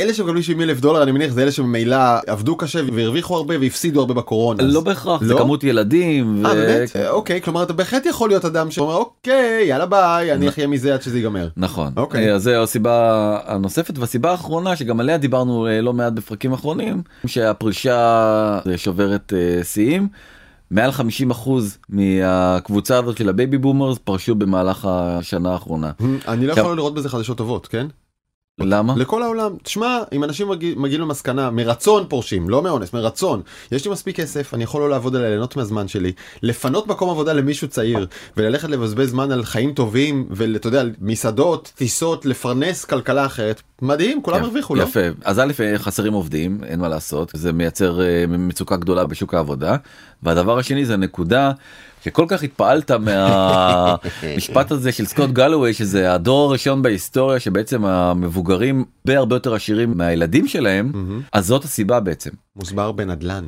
אלה 0.00 0.14
שמקבלים 0.14 0.42
70 0.42 0.60
אלף 0.60 0.80
דולר 0.80 1.02
אני 1.02 1.12
מניח 1.12 1.32
זה 1.32 1.42
אלה 1.42 1.52
שממילא 1.52 1.96
עבדו 2.26 2.56
קשה 2.56 2.80
והרוויחו 2.92 3.36
הרבה 3.36 3.54
והפסידו 3.60 4.00
הרבה 4.00 4.14
בקורונה. 4.14 4.62
לא 4.62 4.80
בהכרח 4.80 5.24
זה 5.24 5.34
לא? 5.34 5.38
כמות 5.38 5.64
ילדים. 5.64 6.44
ו- 6.44 6.46
אה 6.46 6.54
באמת? 6.54 6.96
אה, 6.96 7.10
אוקיי 7.10 7.42
כלומר 7.42 7.62
אתה 7.62 7.72
בהחלט 7.72 8.06
יכול 8.06 8.28
להיות 8.28 8.44
אדם 8.44 8.70
שאומר 8.70 8.94
אוקיי 8.94 9.64
יאללה 9.68 9.86
ביי 9.86 10.32
אני 10.32 10.48
אחיה 10.48 10.66
מזה 10.66 10.94
עד 10.94 11.02
שזה 11.02 11.18
ייגמר. 11.18 11.48
נכון 11.56 11.92
אוקיי. 11.96 12.32
אז 12.34 12.42
זו 12.42 12.62
הסיבה 12.62 13.38
הנוספת 13.46 13.98
והסיבה 13.98 14.30
האחרונה 14.30 14.76
שגם 14.76 15.00
עליה 15.00 15.18
דיברנו 15.18 15.68
לא 15.82 15.92
מעט 15.92 16.12
בפרקים 16.12 16.52
אחרונים 16.52 17.02
שהפרישה 17.26 17.98
אה, 18.66 18.78
שוברת 18.78 19.32
אה, 19.36 19.64
שיאים. 19.64 20.08
מעל 20.70 20.90
50% 20.90 21.50
מהקבוצה 21.88 22.98
הזאת 22.98 23.16
של 23.16 23.28
ה 23.28 23.34
baby 23.34 23.58
boomers 23.58 23.98
פרשו 23.98 24.34
במהלך 24.34 24.88
השנה 24.90 25.52
האחרונה. 25.52 25.90
אני 26.28 26.46
לא 26.46 26.52
יכול 26.52 26.76
לראות 26.76 26.94
בזה 26.94 27.08
חדשות 27.08 27.38
טובות 27.38 27.66
כן? 27.66 27.86
למה? 28.60 28.94
לכל 28.96 29.22
העולם. 29.22 29.50
תשמע 29.62 29.98
אם 30.12 30.24
אנשים 30.24 30.48
מגיע- 30.48 30.74
מגיעים 30.76 31.00
למסקנה 31.02 31.50
מרצון 31.50 32.04
פורשים 32.08 32.48
לא 32.48 32.62
מאונס 32.62 32.92
מרצון. 32.92 33.42
יש 33.72 33.84
לי 33.84 33.90
מספיק 33.90 34.16
כסף 34.16 34.54
אני 34.54 34.64
יכול 34.64 34.80
לא 34.80 34.90
לעבוד 34.90 35.16
עליי 35.16 35.28
ליהנות 35.28 35.56
מהזמן 35.56 35.88
שלי. 35.88 36.12
לפנות 36.42 36.86
מקום 36.86 37.10
עבודה 37.10 37.32
למישהו 37.32 37.68
צעיר 37.68 38.06
וללכת 38.36 38.68
לבזבז 38.68 39.10
זמן 39.10 39.32
על 39.32 39.44
חיים 39.44 39.72
טובים 39.72 40.26
ואתה 40.30 40.66
יודע 40.68 40.82
מסעדות 41.00 41.72
טיסות 41.74 42.26
לפרנס 42.26 42.84
כלכלה 42.84 43.26
אחרת 43.26 43.62
מדהים 43.82 44.22
כולם 44.22 44.42
הרוויחו 44.44 44.74
לא? 44.74 44.82
יפה. 44.82 45.00
אז 45.24 45.38
א' 45.38 45.52
חסרים 45.76 46.12
עובדים 46.12 46.60
אין 46.64 46.80
מה 46.80 46.88
לעשות. 46.88 47.30
זה 47.34 47.52
מייצר 47.52 48.00
אה, 48.02 48.24
מצוקה 48.28 48.76
גדולה 48.76 49.06
בשוק 49.06 49.34
העבודה. 49.34 49.76
והדבר 50.22 50.58
השני 50.58 50.84
זה 50.86 50.96
נקודה 50.96 51.52
שכל 52.04 52.24
כך 52.28 52.42
התפעלת 52.42 52.90
מהמשפט 52.90 54.70
הזה 54.74 54.92
של 54.92 55.06
סקוט 55.06 55.30
גלווי 55.30 55.74
שזה 55.74 56.12
הדור 56.12 56.48
הראשון 56.48 56.82
בהיסטוריה 56.82 57.40
שבעצם 57.40 57.84
המבוגרים 57.84 58.84
הרבה 59.04 59.18
הרבה 59.18 59.36
יותר 59.36 59.54
עשירים 59.54 59.96
מהילדים 59.96 60.48
שלהם 60.48 60.92
אז 61.32 61.46
זאת 61.46 61.64
הסיבה 61.64 62.00
בעצם. 62.00 62.30
מוסבר 62.56 62.92
בנדלן. 62.92 63.44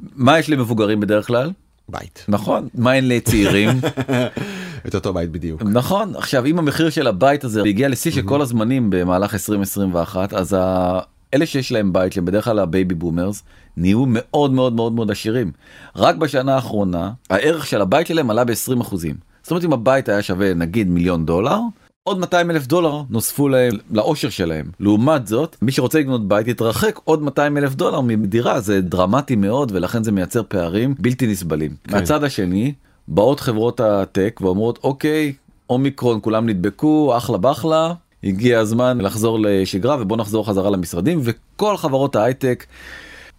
מה 0.00 0.38
יש 0.38 0.50
למבוגרים 0.50 1.00
בדרך 1.00 1.26
כלל? 1.26 1.50
בית. 1.88 2.24
נכון 2.28 2.68
מה 2.74 2.94
אין 2.94 3.08
לצעירים. 3.08 3.68
את 4.86 4.94
אותו 4.94 5.14
בית 5.14 5.30
בדיוק. 5.30 5.62
נכון 5.62 6.16
עכשיו 6.16 6.46
אם 6.46 6.58
המחיר 6.58 6.90
של 6.90 7.06
הבית 7.06 7.44
הזה 7.44 7.62
הגיע 7.62 7.88
לשיא 7.88 8.12
של 8.12 8.22
כל 8.22 8.42
הזמנים 8.42 8.90
במהלך 8.90 9.34
2021 9.34 10.34
אז 10.34 10.56
ה... 10.58 11.00
אלה 11.34 11.46
שיש 11.46 11.72
להם 11.72 11.92
בית 11.92 12.12
שהם 12.12 12.24
בדרך 12.24 12.44
כלל 12.44 12.58
ה 12.58 12.65
baby 12.65 12.94
boomers 12.94 13.42
נהיו 13.76 14.04
מאוד 14.08 14.52
מאוד 14.52 14.72
מאוד 14.72 14.92
מאוד 14.92 15.10
עשירים. 15.10 15.52
רק 15.96 16.16
בשנה 16.16 16.54
האחרונה 16.54 17.12
הערך 17.30 17.66
של 17.66 17.80
הבית 17.80 18.06
שלהם 18.06 18.30
עלה 18.30 18.44
ב-20 18.44 18.80
אחוזים. 18.80 19.16
זאת 19.42 19.50
אומרת 19.50 19.64
אם 19.64 19.72
הבית 19.72 20.08
היה 20.08 20.22
שווה 20.22 20.54
נגיד 20.54 20.88
מיליון 20.88 21.26
דולר 21.26 21.58
עוד 22.02 22.18
200 22.18 22.50
אלף 22.50 22.66
דולר 22.66 23.02
נוספו 23.10 23.48
להם 23.48 23.72
לאושר 23.90 24.28
שלהם. 24.28 24.70
לעומת 24.80 25.26
זאת 25.26 25.56
מי 25.62 25.72
שרוצה 25.72 26.00
לקנות 26.00 26.28
בית 26.28 26.48
יתרחק 26.48 27.00
עוד 27.04 27.22
200 27.22 27.56
אלף 27.56 27.74
דולר 27.74 28.00
מדירה. 28.00 28.60
זה 28.60 28.80
דרמטי 28.80 29.36
מאוד 29.36 29.72
ולכן 29.74 30.04
זה 30.04 30.12
מייצר 30.12 30.42
פערים 30.48 30.94
בלתי 30.98 31.26
נסבלים. 31.26 31.74
כן. 31.84 31.96
מהצד 31.96 32.24
השני 32.24 32.74
באות 33.08 33.40
חברות 33.40 33.80
ה 33.80 33.92
tech 33.92 34.40
ואומרות 34.42 34.78
אוקיי 34.84 35.32
אומיקרון 35.70 36.18
כולם 36.22 36.48
נדבקו 36.48 37.16
אחלה 37.16 37.38
באחלה 37.38 37.94
הגיע 38.24 38.58
הזמן 38.58 39.00
לחזור 39.00 39.38
לשגרה 39.40 39.96
ובוא 40.00 40.16
נחזור 40.16 40.46
חזרה 40.46 40.70
למשרדים 40.70 41.20
וכל 41.22 41.76
חברות 41.76 42.16
ההייטק 42.16 42.64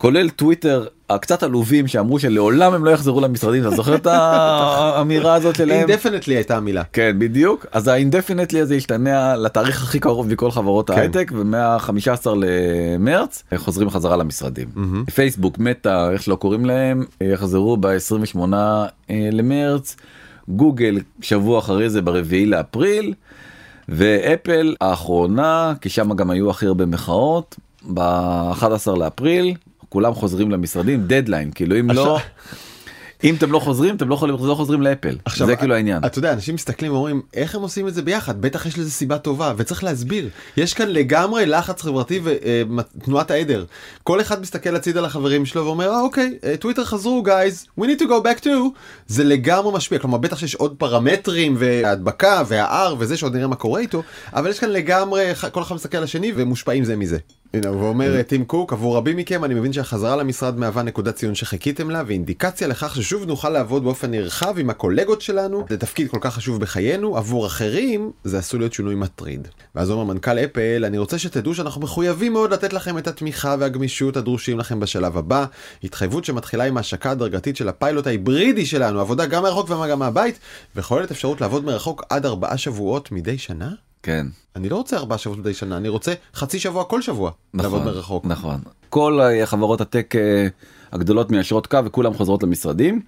כולל 0.02 0.30
טוויטר 0.30 0.88
הקצת 1.10 1.44
עלובים 1.44 1.88
שאמרו 1.88 2.20
שלעולם 2.20 2.74
הם 2.74 2.86
לא 2.86 2.90
יחזרו 2.90 3.22
למשרדים 3.22 3.62
אתה 3.68 3.76
זוכר 3.76 3.96
את 3.96 4.08
האמירה 4.12 5.34
הזאת 5.34 5.56
שלהם 5.56 5.90
indefinitely 5.90 6.36
הייתה 6.36 6.58
המילה. 6.58 6.84
כן 6.94 7.16
בדיוק 7.20 7.66
אז 7.72 7.88
ה 7.88 7.93
indefinitely 7.93 8.60
הזה 8.60 8.76
ישתנה 8.76 9.36
לתאריך 9.36 9.84
הכי 9.84 10.00
קרוב 10.00 10.28
מכל 10.28 10.52
חברות 10.52 10.88
כן. 10.88 10.98
ההייטק 10.98 11.32
ומה-15 11.36 12.28
למרץ 12.36 13.44
חוזרים 13.56 13.90
חזרה 13.90 14.16
למשרדים. 14.16 14.68
פייסבוק 15.16 15.60
מטא 15.60 16.10
איך 16.12 16.24
שלא 16.24 16.36
קוראים 16.36 16.66
להם 16.66 17.06
יחזרו 17.22 17.78
ב-28 17.78 18.40
למרץ 19.10 19.96
גוגל 20.50 21.00
שבוע 21.22 21.60
אחרי 21.60 21.90
זה 21.90 22.02
ברביעי 22.02 22.46
לאפריל 22.46 23.14
ואפל 23.92 24.76
האחרונה 24.82 25.74
כי 25.82 25.90
שם 25.90 26.14
גם 26.14 26.30
היו 26.30 26.50
הכי 26.50 26.66
הרבה 26.66 26.86
מחאות 26.86 27.56
ב-11 27.94 28.92
לאפריל 28.98 29.56
כולם 29.90 30.14
חוזרים 30.14 30.52
למשרדים 30.52 31.04
דדליין 31.08 31.52
כאילו 31.56 31.80
אם 31.80 31.92
לא. 31.92 32.20
אם 33.24 33.36
אתם 33.36 33.52
לא 33.52 33.60
חוזרים 33.60 33.96
אתם 33.96 34.10
לא 34.10 34.16
יכולים 34.16 34.36
לא 34.42 34.56
חוזרים 34.56 34.82
לאפל. 34.82 35.18
זה 35.38 35.56
כאילו 35.56 35.76
העניין. 35.76 36.06
אתה 36.06 36.20
יודע 36.20 36.34
אנשים 36.34 36.56
מסתכלים 36.56 36.92
ואומרים 36.92 37.22
איך 37.34 37.56
הם 37.56 37.62
עושים 37.62 37.88
את 37.88 37.94
זה 37.94 38.02
ביחד? 38.02 38.42
בטח 38.42 38.66
יש 38.66 38.80
לזה 38.80 38.92
סיבה 38.92 39.18
טובה. 39.18 39.54
וצריך 39.58 39.84
להסביר. 39.84 40.30
יש 40.58 40.74
כאן 40.74 40.90
לגמרי 40.90 41.46
לחץ 41.46 41.82
חברתי 41.82 42.22
ותנועת 42.24 43.32
העדר. 43.32 43.66
כל 44.04 44.22
אחד 44.22 44.42
מסתכל 44.42 44.76
הצידה 44.76 45.02
לחברים 45.02 45.46
שלו 45.46 45.66
ואומר 45.66 45.90
אה, 45.90 46.02
אוקיי 46.02 46.38
אה, 46.44 46.58
טוויטר 46.58 46.86
חזרו 46.86 47.24
גייז 47.24 47.66
we 47.80 47.84
need 47.84 48.02
to 48.02 48.06
go 48.06 48.24
back 48.24 48.44
to. 48.44 48.50
זה 49.08 49.24
לגמרי 49.24 49.72
משפיע. 49.74 50.00
כלומר 50.00 50.18
בטח 50.18 50.40
שיש 50.40 50.56
עוד 50.56 50.76
פרמטרים 50.78 51.56
והדבקה 51.60 52.44
וה-R 52.48 52.96
וזה 53.00 53.18
שעוד 53.18 53.36
נראה 53.36 53.48
מה 53.48 53.56
קורה 53.56 53.80
איתו 53.80 54.04
אבל 54.34 54.50
יש 54.50 54.60
כאן 54.60 54.70
לגמרי 54.70 55.32
כל 55.52 55.62
אחד 55.62 55.76
מסתכל 55.76 55.98
על 55.98 56.04
השני 56.04 56.32
ומושפעים 56.36 56.84
זה 56.84 56.96
מזה. 56.96 57.18
הנה, 57.54 57.72
ואומר 57.72 58.16
אה, 58.16 58.24
טים 58.24 58.46
קוק 58.46 58.74
עבור 58.74 58.98
רבים 58.98 59.18
מכם 59.18 59.44
אני 59.44 59.54
מבין 59.54 59.74
שהחזרה 59.74 60.16
למשרד 60.16 60.60
מהווה 60.60 60.84
נקודת 60.84 61.16
ציון 61.16 61.36
שחיכיתם 61.36 61.90
לה 61.90 62.04
ואינדיקציה 62.08 62.68
לכך 62.68 62.96
ששוב 62.96 63.26
נוכל 63.26 63.50
לעבוד 63.50 63.84
באופן 63.84 64.12
נרחב 64.12 64.60
עם 64.60 64.70
הקולגות 64.70 65.22
שלנו 65.22 65.66
זה 65.70 65.78
תפקיד 65.78 66.08
כל 66.08 66.18
כך 66.22 66.36
חשוב 66.36 66.62
בחיינו 66.62 67.18
עבור 67.18 67.48
אחרים 67.48 68.12
זה 68.24 68.38
עשוי 68.38 68.60
להיות 68.60 68.74
שינוי 68.74 68.96
מטריד. 68.96 69.48
ואז 69.76 69.92
אומר 69.92 70.04
מנכ"ל 70.04 70.40
אפל 70.40 70.86
אני 70.86 70.98
רוצה 70.98 71.20
שתדעו 71.20 71.56
שאנחנו 71.56 71.82
מחויבים 71.82 72.34
מאוד 72.34 72.54
לתת 72.54 72.74
לכם 72.74 72.98
את 72.98 73.08
התמיכה 73.08 73.56
והגמישות 73.60 74.18
הדרושים 74.18 74.60
לכם 74.60 74.80
בשלב 74.80 75.18
הבא 75.18 75.46
התחייבות 75.84 76.26
שמתחילה 76.26 76.64
עם 76.64 76.78
ההשקה 76.78 77.12
הדרגתית 77.12 77.56
של 77.56 77.70
הפיילוט 77.70 78.08
ההיברידי 78.08 78.66
שלנו 78.66 79.00
עבודה 79.00 79.26
גם 79.26 79.44
מרחוק 79.44 79.70
וגם 79.70 80.00
מהבית 80.00 80.40
וכוללת 80.76 81.12
אפשרות 81.12 81.42
לעבוד 81.42 81.66
מרחוק 81.66 82.04
עד 82.10 82.26
ארבעה 82.26 82.58
שבועות 82.58 83.12
מדי 83.12 83.38
שנה. 83.38 83.70
כן. 84.04 84.28
אני 84.56 84.70
לא 84.70 84.76
רוצה 84.76 84.98
ארבעה 84.98 85.18
שבועות 85.18 85.40
מדי 85.40 85.54
שנה, 85.54 85.78
אני 85.78 85.90
רוצה 85.90 86.14
חצי 86.36 86.60
שבוע 86.60 86.84
כל 86.84 87.02
שבוע 87.02 87.32
לעבוד 87.54 87.82
נכון, 87.82 87.94
מרחוק. 87.94 88.26
נכון. 88.26 88.60
כל 88.90 89.20
אה, 89.22 89.46
חברות 89.46 89.82
הטק 89.82 90.16
אה, 90.16 90.48
הגדולות 90.92 91.32
מיישרות 91.32 91.68
קו 91.68 91.78
וכולם 91.86 92.14
חוזרות 92.14 92.44
למשרדים. 92.44 93.02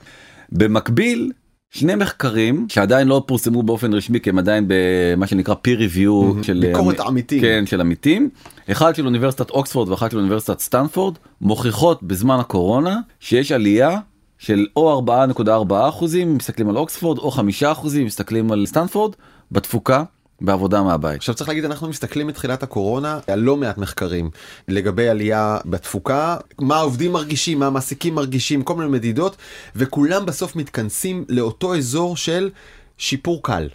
במקביל, 0.52 1.32
שני 1.70 1.96
מחקרים 1.96 2.66
שעדיין 2.70 3.08
לא 3.08 3.24
פורסמו 3.28 3.64
באופן 3.64 3.94
רשמי 3.94 4.20
כי 4.20 4.30
הם 4.30 4.38
עדיין 4.40 4.66
במה 4.68 5.28
שנקרא 5.28 5.54
peer 5.68 5.80
review 5.80 6.44
של 6.44 6.60
ביקורת 6.68 7.00
עמי- 7.00 7.08
עמיתים. 7.10 7.42
כן, 7.42 7.64
של 7.66 7.82
עמיתים. 7.82 8.30
אחד 8.72 8.96
של 8.96 9.06
אוניברסיטת 9.06 9.50
אוקספורד 9.50 9.90
ואחד 9.90 10.12
של 10.12 10.18
אוניברסיטת 10.18 10.60
סטנפורד 10.60 11.18
מוכיחות 11.42 12.04
בזמן 12.04 12.40
הקורונה 12.40 13.00
שיש 13.20 13.52
עלייה 13.52 14.00
של 14.38 14.66
או 14.76 15.04
4.4 15.08 15.46
אחוזים 15.90 16.36
מסתכלים 16.38 16.70
על 16.70 16.78
אוקספורד 16.78 17.18
או 17.18 17.32
5 17.32 17.64
אחוזים 17.64 18.06
מסתכלים 18.06 18.52
על 18.52 18.66
סטנפורד 18.66 19.14
בתפוקה 19.52 20.04
בעבודה 20.44 20.84
מהבית. 20.84 21.16
עכשיו 21.16 21.36
צריך 21.36 21.50
להגיד 21.50 21.66
אנחנו 21.66 21.90
מסתכלים 21.90 22.28
מתחילת 22.28 22.64
הקורונה 22.64 23.20
על 23.28 23.40
לא 23.40 23.58
מעט 23.58 23.78
מחקרים 23.78 24.30
לגבי 24.68 25.10
עלייה 25.10 25.58
בתפוקה 25.66 26.38
מה 26.60 26.76
העובדים 26.76 27.12
מרגישים 27.12 27.60
מה 27.60 27.68
המעסיקים 27.68 28.16
מרגישים 28.16 28.64
כל 28.64 28.76
מיני 28.76 28.90
מדידות 28.90 29.36
וכולם 29.76 30.26
בסוף 30.26 30.56
מתכנסים 30.56 31.26
לאותו 31.30 31.76
אזור 31.76 32.18
של 32.18 32.50
שיפור 32.98 33.44
קל. 33.44 33.70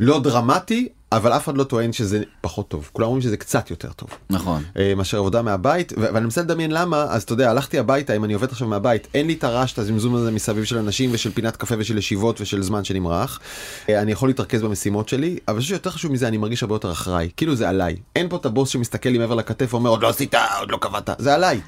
לא 0.00 0.20
דרמטי 0.20 0.88
אבל 1.16 1.32
אף 1.32 1.44
אחד 1.44 1.56
לא 1.56 1.64
טוען 1.64 1.92
שזה 1.92 2.22
פחות 2.40 2.68
טוב 2.68 2.90
כולם 2.92 3.06
אומרים 3.06 3.22
שזה 3.22 3.36
קצת 3.36 3.70
יותר 3.70 3.92
טוב. 3.92 4.08
נכון. 4.30 4.62
אה, 4.78 4.94
מאשר 4.96 5.18
עבודה 5.18 5.42
מהבית 5.42 5.92
ואני 5.96 6.24
מנסה 6.24 6.40
לדמיין 6.42 6.70
למה 6.70 7.02
אז 7.02 7.22
אתה 7.22 7.32
יודע 7.32 7.50
הלכתי 7.50 7.78
הביתה 7.78 8.16
אם 8.16 8.24
אני 8.24 8.34
עובד 8.34 8.50
עכשיו 8.50 8.68
מהבית 8.68 9.08
אין 9.14 9.26
לי 9.26 9.32
את 9.32 9.44
הרעש 9.44 9.72
את 9.72 9.78
הזמזום 9.78 10.14
הזה 10.14 10.30
מסביב 10.30 10.64
של 10.64 10.78
אנשים 10.78 11.10
ושל 11.12 11.32
פינת 11.32 11.56
קפה 11.56 11.74
ושל 11.78 11.98
ישיבות 11.98 12.40
ושל 12.40 12.62
זמן 12.62 12.84
שנמרח. 12.84 13.40
אה, 13.88 14.02
אני 14.02 14.12
יכול 14.12 14.28
להתרכז 14.28 14.62
במשימות 14.62 15.08
שלי 15.08 15.38
אבל 15.48 15.56
אני 15.56 15.60
חושב 15.60 15.74
שיותר 15.74 15.90
חשוב 15.90 16.12
מזה 16.12 16.28
אני 16.28 16.36
מרגיש 16.36 16.62
הרבה 16.62 16.74
יותר 16.74 16.92
אחראי 16.92 17.30
כאילו 17.36 17.54
זה 17.54 17.68
עליי 17.68 17.96
אין 18.16 18.28
פה 18.28 18.36
את 18.36 18.46
הבוס 18.46 18.68
שמסתכל 18.68 19.08
לי 19.08 19.18
מעבר 19.18 19.34
לכתף 19.34 19.74
ואומר 19.74 19.90
עוד 19.90 20.02
לא 20.02 20.08
עשית 20.08 20.34
עוד 20.60 20.70
לא 20.70 20.76
קבעת 20.76 21.10
זה 21.18 21.34
עליי. 21.34 21.60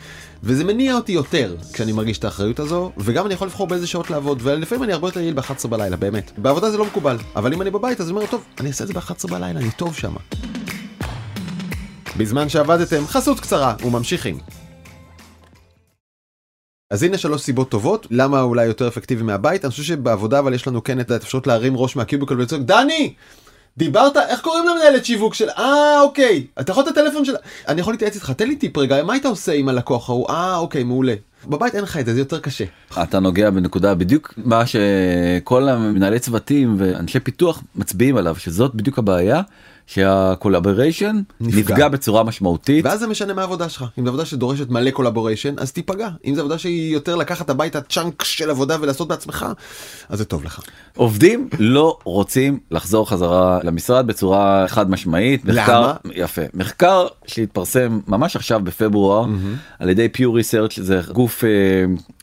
וזה 0.43 0.65
מניע 0.65 0.95
אותי 0.95 1.13
יותר 1.13 1.55
כשאני 1.73 1.93
מרגיש 1.93 2.19
את 2.19 2.25
האחריות 2.25 2.59
הזו 2.59 2.93
וגם 2.99 3.27
אני 3.27 3.35
יכול 3.35 3.47
לבחור 3.47 3.67
באיזה 3.67 3.87
שעות 3.87 4.11
לעבוד 4.11 4.39
ולפעמים 4.43 4.85
אני 4.85 4.93
הרבה 4.93 5.09
יותר 5.09 5.21
יעיל 5.21 5.35
ב-11 5.35 5.69
בלילה 5.69 5.97
באמת 5.97 6.31
בעבודה 6.39 6.71
זה 6.71 6.79
לא 6.79 6.85
מקובל 6.85 7.17
אבל 7.37 7.53
אם 7.53 7.63
אני 7.63 7.71
בבית 7.71 8.01
אז 8.01 8.09
אני 8.09 8.17
אומר 8.17 8.27
טוב 8.31 8.43
אני 8.61 8.69
אעשה 8.69 8.85
את 8.85 8.89
זה 8.89 8.95
ב-11 8.95 9.29
בלילה 9.29 9.36
אני 9.45 9.71
טוב 9.71 9.95
שם. 9.95 10.15
בזמן 12.17 12.49
שעבדתם, 12.49 13.07
חסות 13.07 13.41
קצרה, 13.41 13.75
וממשיכים. 13.85 14.39
אז 16.91 17.03
הנה 17.03 17.19
שלוש 17.19 17.43
סיבות 17.43 17.71
טובות, 17.71 18.07
למה 18.11 18.41
אולי 18.41 18.67
יותר 18.67 18.89
אפקטיבי 18.89 19.23
מהבית, 19.23 19.65
אני 19.65 19.71
חושב 19.71 19.83
שבעבודה 19.83 20.39
אבל 20.39 20.55
יש 20.55 20.69
לנו 20.69 20.85
כן 20.85 21.01
את 21.01 21.11
האפשרות 21.11 21.47
להרים 21.47 21.77
ראש 21.77 21.97
מהקיוביקל 21.97 22.35
ולצעוק, 22.35 22.63
דני! 22.63 23.15
דיברת, 23.77 24.17
איך 24.17 24.41
קוראים 24.41 24.65
למנהלת 24.69 25.05
שיווק 25.05 25.35
של... 25.35 25.49
אה, 25.49 26.01
אוקיי, 26.01 26.47
אתה 26.61 26.73
יכול 26.73 26.83
את 26.83 26.89
הטלפון 26.89 27.25
של... 27.25 27.35
אני 27.69 27.81
יכול 27.81 27.93
להתייעץ 27.93 28.15
איתך, 28.15 28.31
תן 28.31 28.49
לי 28.49 28.57
טיפ 28.57 28.79
רגע, 28.79 29.03
מה 29.03 29.13
היית 29.13 29.27
עושה 29.27 29.53
עם 29.53 29.69
הלקוח 29.69 30.09
ההוא? 30.09 30.31
אה, 30.31 30.57
אוקיי, 30.57 30.85
מעולה. 30.85 31.15
בבית 31.49 31.75
אין 31.75 31.83
לך 31.83 31.97
את 31.97 32.07
זה, 32.07 32.15
זה 32.15 32.21
יותר 32.21 32.41
קשה. 32.41 32.65
אתה 33.03 33.21
נוגע 33.21 33.51
בנקודה 33.51 33.95
בדיוק 33.95 34.35
מה 34.37 34.63
שכל 34.67 35.69
המנהלי 35.69 36.19
צוותים 36.19 36.75
ואנשי 36.79 37.21
פיתוח 37.21 37.63
מצביעים 37.77 38.17
עליו 38.17 38.37
שזאת 38.37 38.75
בדיוק 38.75 38.99
הבעיה 38.99 39.43
שה 39.87 40.12
collaboration 40.12 41.21
נפגע. 41.41 41.61
נפגע 41.61 41.89
בצורה 41.89 42.23
משמעותית. 42.23 42.85
ואז 42.85 43.01
זה 43.01 43.07
משנה 43.07 43.35
מהעבודה 43.35 43.69
שלך. 43.69 43.85
אם 43.99 44.05
זו 44.05 44.09
עבודה 44.09 44.25
שדורשת 44.25 44.71
מלא 44.71 44.91
collaboration, 44.91 45.55
אז 45.59 45.73
תיפגע. 45.73 46.09
אם 46.25 46.35
זו 46.35 46.41
עבודה 46.41 46.59
שהיא 46.59 46.93
יותר 46.93 47.17
לקחת 47.17 47.51
הביתה 47.51 47.81
chunk 47.81 48.25
של 48.25 48.51
עבודה 48.51 48.77
ולעשות 48.81 49.09
בעצמך, 49.09 49.47
אז 50.09 50.19
זה 50.19 50.25
טוב 50.25 50.45
לך. 50.45 50.61
עובדים 50.97 51.49
לא 51.59 51.99
רוצים 52.05 52.59
לחזור 52.71 53.09
חזרה 53.09 53.59
למשרד 53.63 54.07
בצורה 54.07 54.65
חד 54.69 54.91
משמעית. 54.91 55.45
מחקר, 55.45 55.83
למה? 55.83 55.95
יפה. 56.15 56.43
מחקר 56.55 57.07
שהתפרסם 57.27 58.01
ממש 58.07 58.37
עכשיו 58.37 58.61
בפברואר 58.65 59.27
על 59.79 59.89
ידי 59.89 60.09
פיור 60.09 60.37
ריסרצ' 60.37 60.81
זה 60.81 61.01
גוף 61.13 61.45
אה, 61.45 61.49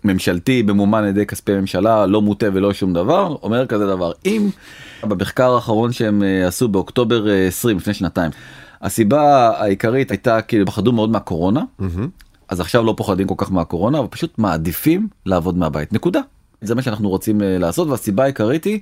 ממשלתי 0.03 0.62
ממומן 0.62 1.03
על 1.03 1.10
ידי 1.10 1.25
כספי 1.25 1.51
ממשלה 1.51 2.05
לא 2.05 2.22
מוטה 2.22 2.46
ולא 2.53 2.74
שום 2.74 2.93
דבר 2.93 3.36
אומר 3.43 3.65
כזה 3.65 3.88
דבר 3.88 4.12
אם 4.25 4.50
במחקר 5.03 5.53
האחרון 5.53 5.91
שהם 5.91 6.24
אה, 6.24 6.48
עשו 6.48 6.67
באוקטובר 6.67 7.27
אה, 7.54 7.58
20 7.58 7.78
לפני 7.78 7.94
שנתיים 7.94 8.32
הסיבה 8.82 9.52
העיקרית 9.58 10.12
הייתה 10.12 10.42
כאילו 10.42 10.66
פחדו 10.66 10.92
מאוד 10.92 11.10
מהקורונה 11.10 11.64
אז 12.54 12.60
עכשיו 12.60 12.84
לא 12.84 12.94
פוחדים 12.98 13.28
כל 13.28 13.36
כך 13.38 13.52
מהקורונה 13.52 14.00
אבל 14.00 14.08
פשוט 14.08 14.34
מעדיפים 14.38 15.08
לעבוד 15.26 15.58
מהבית 15.58 15.94
נקודה. 15.94 16.20
זה 16.62 16.76
מה 16.76 16.82
שאנחנו 16.82 17.10
רוצים 17.10 17.42
אה, 17.42 17.58
לעשות 17.58 17.88
והסיבה 17.88 18.24
העיקרית 18.24 18.64
היא 18.64 18.80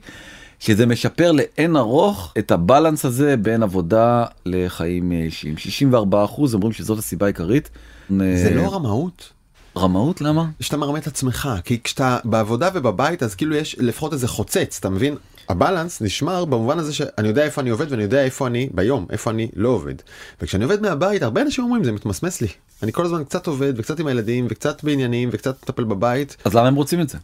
שזה 0.59 0.85
משפר 0.85 1.31
לאין 1.31 1.75
ארוך 1.75 2.33
את 2.39 2.51
הבלנס 2.51 3.05
הזה 3.05 3.37
בין 3.37 3.63
עבודה 3.63 4.25
לחיים 4.45 5.11
אה, 5.11 5.17
אישיים 5.17 5.57
64 5.57 6.23
אחוז 6.23 6.53
אומרים 6.53 6.71
שזאת 6.73 6.99
הסיבה 6.99 7.25
העיקרית. 7.25 7.69
זה 8.09 8.49
אה, 8.49 8.55
לא 8.55 8.75
רמאות? 8.75 9.29
רמאות 9.77 10.21
למה? 10.21 10.45
שאתה 10.59 10.77
מרמה 10.77 10.97
את 10.97 11.07
עצמך 11.07 11.49
כי 11.63 11.79
כשאתה 11.83 12.17
בעבודה 12.23 12.69
ובבית 12.73 13.23
אז 13.23 13.35
כאילו 13.35 13.55
יש 13.55 13.75
לפחות 13.79 14.13
איזה 14.13 14.27
חוצץ 14.27 14.77
אתה 14.79 14.89
מבין 14.89 15.15
הבלנס 15.51 16.01
נשמר 16.01 16.45
במובן 16.45 16.79
הזה 16.79 16.93
שאני 16.93 17.27
יודע 17.27 17.43
איפה 17.43 17.61
אני 17.61 17.69
עובד 17.69 17.91
ואני 17.91 18.03
יודע 18.03 18.23
איפה 18.23 18.47
אני 18.47 18.69
ביום 18.73 19.05
איפה 19.09 19.29
אני 19.31 19.47
לא 19.55 19.69
עובד 19.69 19.93
וכשאני 20.41 20.63
עובד 20.63 20.81
מהבית 20.81 21.23
הרבה 21.23 21.41
אנשים 21.41 21.63
אומרים 21.63 21.83
זה 21.83 21.91
מתמסמס 21.91 22.41
לי 22.41 22.47
אני 22.83 22.91
כל 22.91 23.05
הזמן 23.05 23.23
קצת 23.23 23.47
עובד 23.47 23.73
וקצת 23.77 23.99
עם 23.99 24.07
הילדים 24.07 24.47
וקצת 24.49 24.83
בעניינים 24.83 25.29
וקצת 25.31 25.55
מטפל 25.63 25.83
בבית 25.83 26.37
אז 26.45 26.55
למה 26.55 26.67
הם 26.67 26.75
רוצים 26.75 27.01
את 27.01 27.09
זה? 27.09 27.17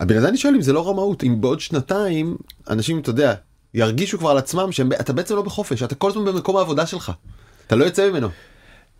בגלל 0.00 0.20
זה 0.20 0.28
אני 0.28 0.36
שואל 0.36 0.54
אם 0.54 0.62
זה 0.62 0.72
לא 0.72 0.88
רמאות 0.88 1.24
אם 1.24 1.40
בעוד 1.40 1.60
שנתיים 1.60 2.36
אנשים 2.70 2.98
אתה 2.98 3.10
יודע 3.10 3.34
ירגישו 3.74 4.18
כבר 4.18 4.30
על 4.30 4.38
עצמם 4.38 4.72
שאתה 4.72 5.12
בעצם 5.12 5.36
לא 5.36 5.42
בחופש 5.42 5.82
אתה 5.82 5.94
כל 5.94 6.10
הזמן 6.10 6.24
במקום 6.24 6.56
העבודה 6.56 6.86
שלך 6.86 7.12
אתה 7.66 7.76
לא 7.76 7.84
יוצא 7.84 8.10
ממנו. 8.10 8.28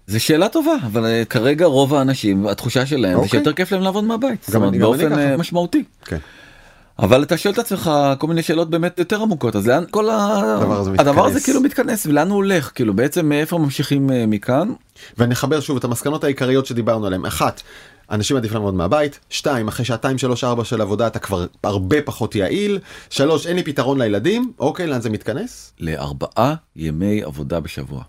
זה 0.06 0.20
שאלה 0.20 0.48
טובה 0.48 0.72
אבל 0.86 1.04
אה, 1.04 1.22
כרגע 1.24 1.66
רוב 1.66 1.94
האנשים 1.94 2.46
התחושה 2.46 2.86
שלהם 2.86 3.10
זה 3.12 3.16
אוקיי. 3.16 3.30
שיותר 3.30 3.52
כיף 3.52 3.72
להם 3.72 3.82
לעבוד 3.82 4.04
מהבית. 4.04 4.42
זאת 4.42 4.54
גם 4.54 4.62
אומרת, 4.62 4.74
אני- 4.74 4.84
אני 4.84 4.86
באופן 4.86 5.10
ככה. 5.10 5.30
אה, 5.30 5.36
משמעותי. 5.36 5.84
כן. 6.04 6.18
אבל 7.00 7.22
אתה 7.22 7.36
שואל 7.36 7.54
את 7.54 7.58
עצמך 7.58 7.90
כל 8.18 8.26
מיני 8.26 8.42
שאלות 8.42 8.70
באמת 8.70 8.98
יותר 8.98 9.22
עמוקות 9.22 9.56
אז 9.56 9.66
לאן 9.66 9.84
כל 9.90 10.08
הדבר 10.10 10.80
הזה 10.80 10.90
הדבר 10.98 11.26
הזה. 11.26 11.40
כאילו 11.40 11.60
מתכנס 11.60 12.06
ולאן 12.06 12.28
הוא 12.28 12.36
הולך 12.36 12.72
כאילו 12.74 12.94
בעצם 12.94 13.28
מאיפה 13.28 13.58
ממשיכים 13.58 14.10
אה, 14.10 14.24
מכאן 14.26 14.72
ונחבר 15.18 15.60
שוב 15.60 15.76
את 15.76 15.84
המסקנות 15.84 16.24
העיקריות 16.24 16.66
שדיברנו 16.66 17.06
עליהן. 17.06 17.26
אחת, 17.26 17.62
אנשים 18.10 18.36
עדיף 18.36 18.52
לעבוד 18.52 18.74
מהבית. 18.74 19.20
שתיים, 19.30 19.68
אחרי 19.68 19.84
שעתיים, 19.84 20.18
שלוש, 20.18 20.44
ארבע 20.44 20.64
של 20.64 20.80
עבודה 20.80 21.06
אתה 21.06 21.18
כבר 21.18 21.46
הרבה 21.64 22.02
פחות 22.02 22.34
יעיל. 22.34 22.78
שלוש, 23.10 23.46
אין 23.46 23.56
לי 23.56 23.62
פתרון 23.62 24.00
לילדים. 24.00 24.52
אוקיי, 24.58 24.86
לאן 24.86 25.00
זה 25.00 25.10
מתכנס? 25.10 25.72
לארבעה 25.80 26.54
ימי 26.76 27.22
עבודה 27.22 27.60
בשבוע. 27.60 28.02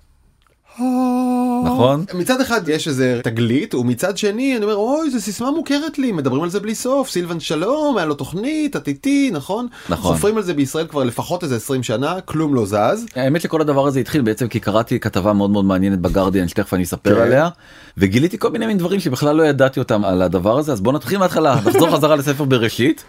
נכון? 1.65 2.05
מצד 2.13 2.41
אחד 2.41 2.69
יש 2.69 2.87
איזה 2.87 3.19
תגלית, 3.23 3.75
ומצד 3.75 4.17
שני 4.17 4.57
אני 4.57 4.65
אומר, 4.65 4.75
אוי, 4.75 5.09
זו 5.09 5.21
סיסמה 5.21 5.51
מוכרת 5.51 5.99
לי, 5.99 6.11
מדברים 6.11 6.43
על 6.43 6.49
זה 6.49 6.59
בלי 6.59 6.75
סוף. 6.75 7.09
סילבן 7.09 7.39
שלום, 7.39 7.97
היה 7.97 8.05
לו 8.05 8.13
תוכנית, 8.13 8.75
את 8.75 8.87
איתי, 8.87 9.29
נכון? 9.33 9.67
נכון. 9.89 10.13
חופרים 10.13 10.37
על 10.37 10.43
זה 10.43 10.53
בישראל 10.53 10.87
כבר 10.87 11.03
לפחות 11.03 11.43
איזה 11.43 11.55
20 11.55 11.83
שנה, 11.83 12.21
כלום 12.21 12.55
לא 12.55 12.65
זז. 12.65 13.05
האמת 13.15 13.41
שכל 13.41 13.61
הדבר 13.61 13.87
הזה 13.87 13.99
התחיל 13.99 14.21
בעצם 14.21 14.47
כי 14.47 14.59
קראתי 14.59 14.99
כתבה 14.99 15.33
מאוד 15.33 15.49
מאוד 15.49 15.65
מעניינת 15.65 15.99
בגרדיאן 15.99 16.47
שתכף 16.47 16.73
אני 16.73 16.83
אספר 16.83 17.15
כן. 17.15 17.21
עליה 17.21 17.49
וגיליתי 17.97 18.39
כל 18.39 18.49
מיני 18.49 18.67
מין 18.67 18.77
דברים 18.77 18.99
שבכלל 18.99 19.35
לא 19.35 19.43
ידעתי 19.43 19.79
אותם 19.79 20.05
על 20.05 20.21
הדבר 20.21 20.57
הזה 20.57 20.71
אז 20.71 20.81
בוא 20.81 20.93
נתחיל 20.93 21.17
מההתחלה 21.19 21.55
נחזור 21.65 21.91
חזרה 21.91 22.15
לספר 22.15 22.43
בראשית. 22.43 23.03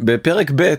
בפרק 0.00 0.50
ב' 0.54 0.74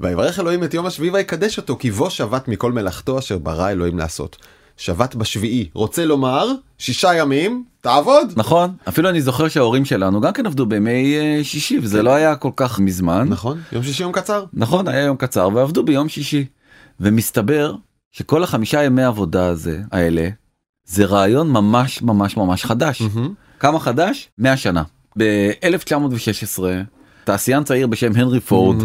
ויברך 0.00 0.40
אלוהים 0.40 0.64
את 0.64 0.74
יום 0.74 0.86
השביעי 0.86 1.10
ויקדש 1.10 1.58
אותו, 1.58 1.76
כי 1.76 1.90
בו 1.90 2.10
שבת 2.10 2.48
מכל 2.48 2.72
מלאכתו 2.72 3.18
אשר 3.18 3.38
ברא 3.38 3.70
אלוהים 3.70 3.98
לעשות. 3.98 4.36
שבת 4.76 5.14
בשביעי, 5.14 5.68
רוצה 5.74 6.04
לומר, 6.04 6.46
שישה 6.78 7.14
ימים, 7.14 7.64
תעבוד. 7.80 8.32
נכון 8.36 8.70
אפילו 8.88 9.08
אני 9.08 9.20
זוכר 9.20 9.48
שההורים 9.48 9.84
שלנו 9.84 10.20
גם 10.20 10.32
כן 10.32 10.46
עבדו 10.46 10.66
בימי 10.66 11.16
אה, 11.16 11.40
שישי 11.44 11.78
וזה 11.78 12.02
לא 12.02 12.14
היה 12.14 12.36
כל 12.36 12.50
כך 12.56 12.78
מזמן 12.80 13.28
נכון, 13.28 13.60
יום 13.72 13.82
שישי 13.82 14.02
יום 14.02 14.12
קצר. 14.12 14.44
נכון 14.52 14.88
היה 14.88 15.00
יום 15.04 15.16
קצר 15.16 15.48
ועבדו 15.54 15.82
ביום 15.82 16.08
שישי 16.08 16.44
ומסתבר 17.00 17.74
שכל 18.12 18.42
החמישה 18.42 18.84
ימי 18.84 19.04
עבודה 19.04 19.46
הזה 19.46 19.80
האלה 19.92 20.28
זה 20.84 21.04
רעיון 21.04 21.50
ממש 21.50 22.02
ממש 22.02 22.36
ממש 22.36 22.64
חדש. 22.64 23.02
כמה 23.60 23.80
חדש? 23.80 24.28
100 24.38 24.56
שנה. 24.56 24.82
ב-1916 25.18 26.62
תעשיין 27.24 27.64
צעיר 27.64 27.86
בשם 27.86 28.12
הנרי 28.14 28.40
פורד 28.40 28.76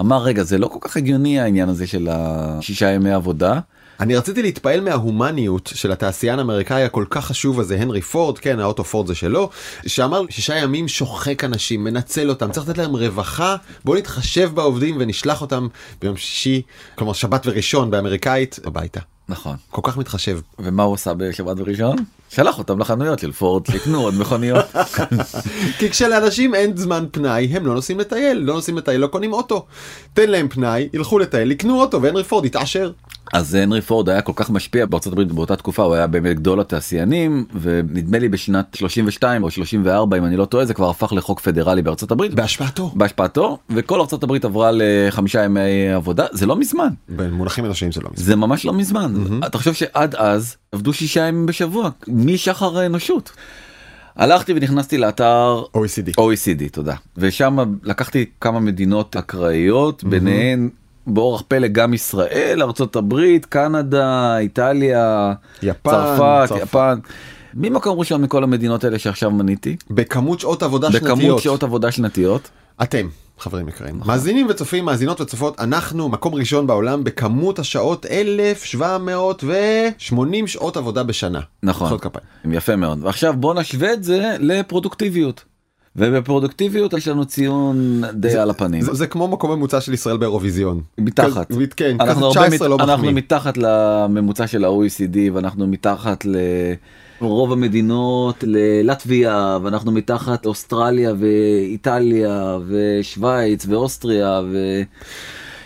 אמר 0.00 0.22
רגע 0.22 0.42
זה 0.42 0.58
לא 0.58 0.66
כל 0.66 0.78
כך 0.80 0.96
הגיוני 0.96 1.40
העניין 1.40 1.68
הזה 1.68 1.86
של 1.86 2.08
השישה 2.10 2.90
ימי 2.90 3.12
עבודה. 3.12 3.60
אני 4.00 4.16
רציתי 4.16 4.42
להתפעל 4.42 4.80
מההומניות 4.80 5.70
של 5.74 5.92
התעשיין 5.92 6.38
האמריקאי 6.38 6.84
הכל 6.84 7.04
כך 7.10 7.26
חשוב 7.26 7.60
הזה, 7.60 7.80
הנרי 7.80 8.02
פורד, 8.02 8.38
כן, 8.38 8.60
האוטו 8.60 8.84
פורד 8.84 9.06
זה 9.06 9.14
שלו, 9.14 9.50
שאמר 9.86 10.22
שישה 10.30 10.56
ימים 10.56 10.88
שוחק 10.88 11.44
אנשים, 11.44 11.84
מנצל 11.84 12.28
אותם, 12.28 12.52
צריך 12.52 12.68
לתת 12.68 12.78
להם 12.78 12.96
רווחה, 12.96 13.56
בואו 13.84 13.98
נתחשב 13.98 14.50
בעובדים 14.54 14.96
ונשלח 15.00 15.40
אותם 15.40 15.68
ביום 16.00 16.16
שישי, 16.16 16.62
כלומר 16.94 17.12
שבת 17.12 17.46
וראשון 17.46 17.90
באמריקאית, 17.90 18.58
הביתה. 18.64 19.00
נכון. 19.28 19.56
כל 19.70 19.80
כך 19.84 19.96
מתחשב. 19.96 20.40
ומה 20.58 20.82
הוא 20.82 20.94
עשה 20.94 21.14
בשבת 21.14 21.56
וראשון? 21.60 21.96
שלח 22.28 22.58
אותם 22.58 22.78
לחנויות 22.78 23.18
של 23.18 23.32
פורד 23.32 23.66
שיקנו 23.66 24.00
עוד 24.00 24.14
מכוניות. 24.14 24.64
כי 25.78 25.90
כשלאנשים 25.90 26.54
אין 26.54 26.76
זמן 26.76 27.04
פנאי, 27.10 27.44
הם 27.44 27.66
לא 27.66 27.74
נוסעים 27.74 28.00
לטייל, 28.00 28.38
לא 28.38 28.54
נוסעים 28.54 28.78
לטייל, 28.78 29.00
לא 29.00 29.06
קונים 29.06 29.32
אוטו. 29.32 29.66
תן 30.14 30.30
להם 30.30 30.48
פנאי, 30.48 30.88
ילכו 30.92 31.18
לטייל, 31.18 31.52
יקנו 31.52 31.80
אוטו, 31.80 32.02
והנרי 32.02 32.24
פורד 32.24 32.44
יתעשר. 32.44 32.92
אז 33.32 33.54
הנרי 33.54 33.80
פורד 33.80 34.08
היה 34.08 34.22
כל 34.22 34.32
כך 34.36 34.50
משפיע 34.50 34.86
בארצות 34.86 35.12
הברית 35.12 35.32
באותה 35.32 35.56
תקופה 35.56 35.82
הוא 35.82 35.94
היה 35.94 36.06
באמת 36.06 36.36
גדול 36.36 36.60
התעשיינים 36.60 37.44
ונדמה 37.60 38.18
לי 38.18 38.28
בשנת 38.28 38.74
32 38.74 39.42
או 39.42 39.50
34 39.50 40.18
אם 40.18 40.24
אני 40.24 40.36
לא 40.36 40.44
טועה 40.44 40.64
זה 40.64 40.74
כבר 40.74 40.90
הפך 40.90 41.12
לחוק 41.12 41.40
פדרלי 41.40 41.82
בארצות 41.82 42.10
הברית. 42.10 42.34
בהשפעתו. 42.34 42.92
בהשפעתו 42.94 43.58
וכל 43.70 44.00
ארצות 44.00 44.22
הברית 44.22 44.44
עברה 44.44 44.70
לחמישה 44.74 45.44
ימי 45.44 45.92
עבודה. 45.92 46.26
זה 46.32 46.46
לא 46.46 46.56
מזמן. 46.56 46.88
במונחים 47.08 47.64
אנושיים 47.64 47.92
זה 47.92 48.00
לא 48.00 48.10
מזמן. 48.12 48.26
זה 48.26 48.36
ממש 48.36 48.64
לא 48.64 48.72
מזמן. 48.72 49.12
מהמם. 49.14 49.40
אתה 49.46 49.58
חושב 49.58 49.74
שעד 49.74 50.14
אז 50.14 50.56
עבדו 50.72 50.92
שישה 50.92 51.20
ימים 51.20 51.46
בשבוע 51.46 51.90
משחר 52.08 52.78
האנושות. 52.78 53.32
הלכתי 54.16 54.52
ונכנסתי 54.52 54.98
לאתר 54.98 55.62
OECD 55.76 56.20
OECD 56.20 56.70
תודה. 56.72 56.94
ושם 57.16 57.58
לקחתי 57.82 58.24
כמה 58.40 58.60
מדינות 58.60 59.16
אקראיות 59.16 60.04
ביניהן 60.04 60.68
באורח 61.06 61.42
פלא 61.48 61.68
גם 61.68 61.94
ישראל 61.94 62.62
הברית 62.96 63.46
קנדה 63.46 64.38
איטליה 64.38 65.32
יפן, 65.62 65.90
צרפת 65.90 66.48
צרפת. 66.48 66.62
יפן. 66.62 66.98
מי 67.54 67.70
מקום 67.70 67.98
ראשון 67.98 68.22
מכל 68.22 68.44
המדינות 68.44 68.84
האלה 68.84 68.98
שעכשיו 68.98 69.30
מניתי 69.30 69.76
בכמות 69.90 70.40
שעות 70.40 70.62
עבודה 70.62 70.92
שנתיות 70.92 71.18
בכמות 71.18 71.42
שעות 71.42 71.62
עבודה 71.62 71.92
שנתיות 71.92 72.50
אתם 72.82 73.08
חברים 73.38 73.68
יקרים 73.68 74.00
מאזינים 74.04 74.46
וצופים 74.50 74.84
מאזינות 74.84 75.20
וצופות 75.20 75.60
אנחנו 75.60 76.08
מקום 76.08 76.34
ראשון 76.34 76.66
בעולם 76.66 77.04
בכמות 77.04 77.58
השעות 77.58 78.06
1780 78.06 80.46
שעות 80.46 80.76
עבודה 80.76 81.02
בשנה. 81.02 81.40
נכון. 81.62 81.98
יפה 82.50 82.76
מאוד 82.76 82.98
ועכשיו 83.02 83.34
בוא 83.36 83.54
נשווה 83.54 83.92
את 83.92 84.04
זה 84.04 84.36
לפרודוקטיביות. 84.40 85.44
ובפרודוקטיביות 85.96 86.92
יש 86.92 87.08
לנו 87.08 87.24
ציון 87.24 88.02
די 88.14 88.36
על 88.36 88.50
הפנים 88.50 88.82
זה, 88.82 88.94
זה 88.94 89.06
כמו 89.06 89.28
מקום 89.28 89.50
ממוצע 89.52 89.80
של 89.80 89.92
ישראל 89.92 90.16
באירוויזיון. 90.16 90.80
מתחת. 90.98 91.48
כזה- 91.48 91.66
כן, 91.76 91.96
אנחנו, 92.00 92.26
הרבה 92.26 92.40
19 92.48 92.68
מת... 92.68 92.70
לא 92.70 92.84
אנחנו 92.84 92.92
מחמיא. 93.04 93.10
מתחת 93.12 93.56
לממוצע 93.56 94.46
של 94.46 94.64
ה-OECD 94.64 95.16
ואנחנו 95.32 95.66
מתחת 95.66 96.24
לרוב 97.20 97.52
המדינות 97.52 98.44
ללטביה 98.46 99.58
ואנחנו 99.62 99.92
מתחת 99.92 100.46
לאוסטרליה 100.46 101.12
ואיטליה 101.18 102.58
ושוויץ 102.68 103.66
ואוסטריה 103.68 104.40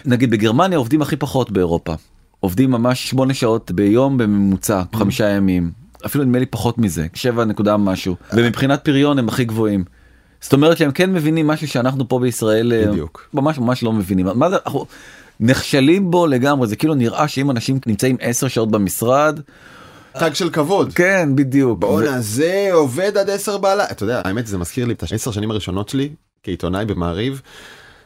ונגיד 0.07 0.31
בגרמניה 0.31 0.79
עובדים 0.79 1.03
הכי 1.03 1.17
פחות 1.17 1.51
באירופה 1.51 1.95
עובדים 2.41 2.71
ממש 2.71 3.11
8 3.11 3.35
שעות 3.35 3.71
ביום 3.71 4.19
בממוצע 4.19 4.83
חמישה 4.95 5.29
ימים 5.29 5.71
אפילו 6.07 6.25
נדמה 6.25 6.39
לי 6.39 6.47
פחות 6.47 6.79
מזה 6.79 7.07
7 7.15 7.45
נקודה 7.45 7.77
משהו 7.77 8.17
ומבחינת 8.33 8.85
פריון 8.85 9.19
הם 9.19 9.29
הכי 9.29 9.45
גבוהים. 9.45 9.85
זאת 10.45 10.53
אומרת 10.53 10.77
שהם 10.77 10.93
כן 10.93 11.13
מבינים 11.13 11.47
משהו 11.47 11.69
שאנחנו 11.69 12.09
פה 12.09 12.19
בישראל 12.19 12.73
אה, 12.73 12.87
בדיוק. 12.87 13.29
ממש 13.35 13.59
ממש 13.59 13.83
לא 13.83 13.93
מבינים 13.93 14.27
מה 14.35 14.51
זה 14.51 14.57
אנחנו 14.67 14.87
נכשלים 15.41 16.11
בו 16.11 16.27
לגמרי 16.27 16.67
זה 16.67 16.77
כאילו 16.77 16.95
נראה 16.95 17.29
שאם 17.29 17.51
אנשים 17.51 17.79
נמצאים 17.87 18.17
10 18.21 18.49
שעות 18.49 18.71
במשרד 18.71 19.41
תג 20.19 20.35
של 20.35 20.51
כבוד. 20.51 20.93
כן 20.93 21.29
בדיוק 21.35 21.79
בואנה 21.79 22.21
זה 22.21 22.69
עובד 22.73 23.17
עד 23.17 23.31
10 23.31 23.59
בלילה. 23.59 23.85
אתה 23.91 24.03
יודע 24.03 24.23
האמת 24.25 24.47
זה 24.47 24.59
מזכיר 24.59 24.87
לי 24.87 24.95
את 24.95 25.03
העשר 25.03 25.31
שנים 25.31 25.51
הראשונות 25.51 25.89
שלי 25.89 26.09
כעיתונאי 26.43 26.85
במעריב. 26.85 27.43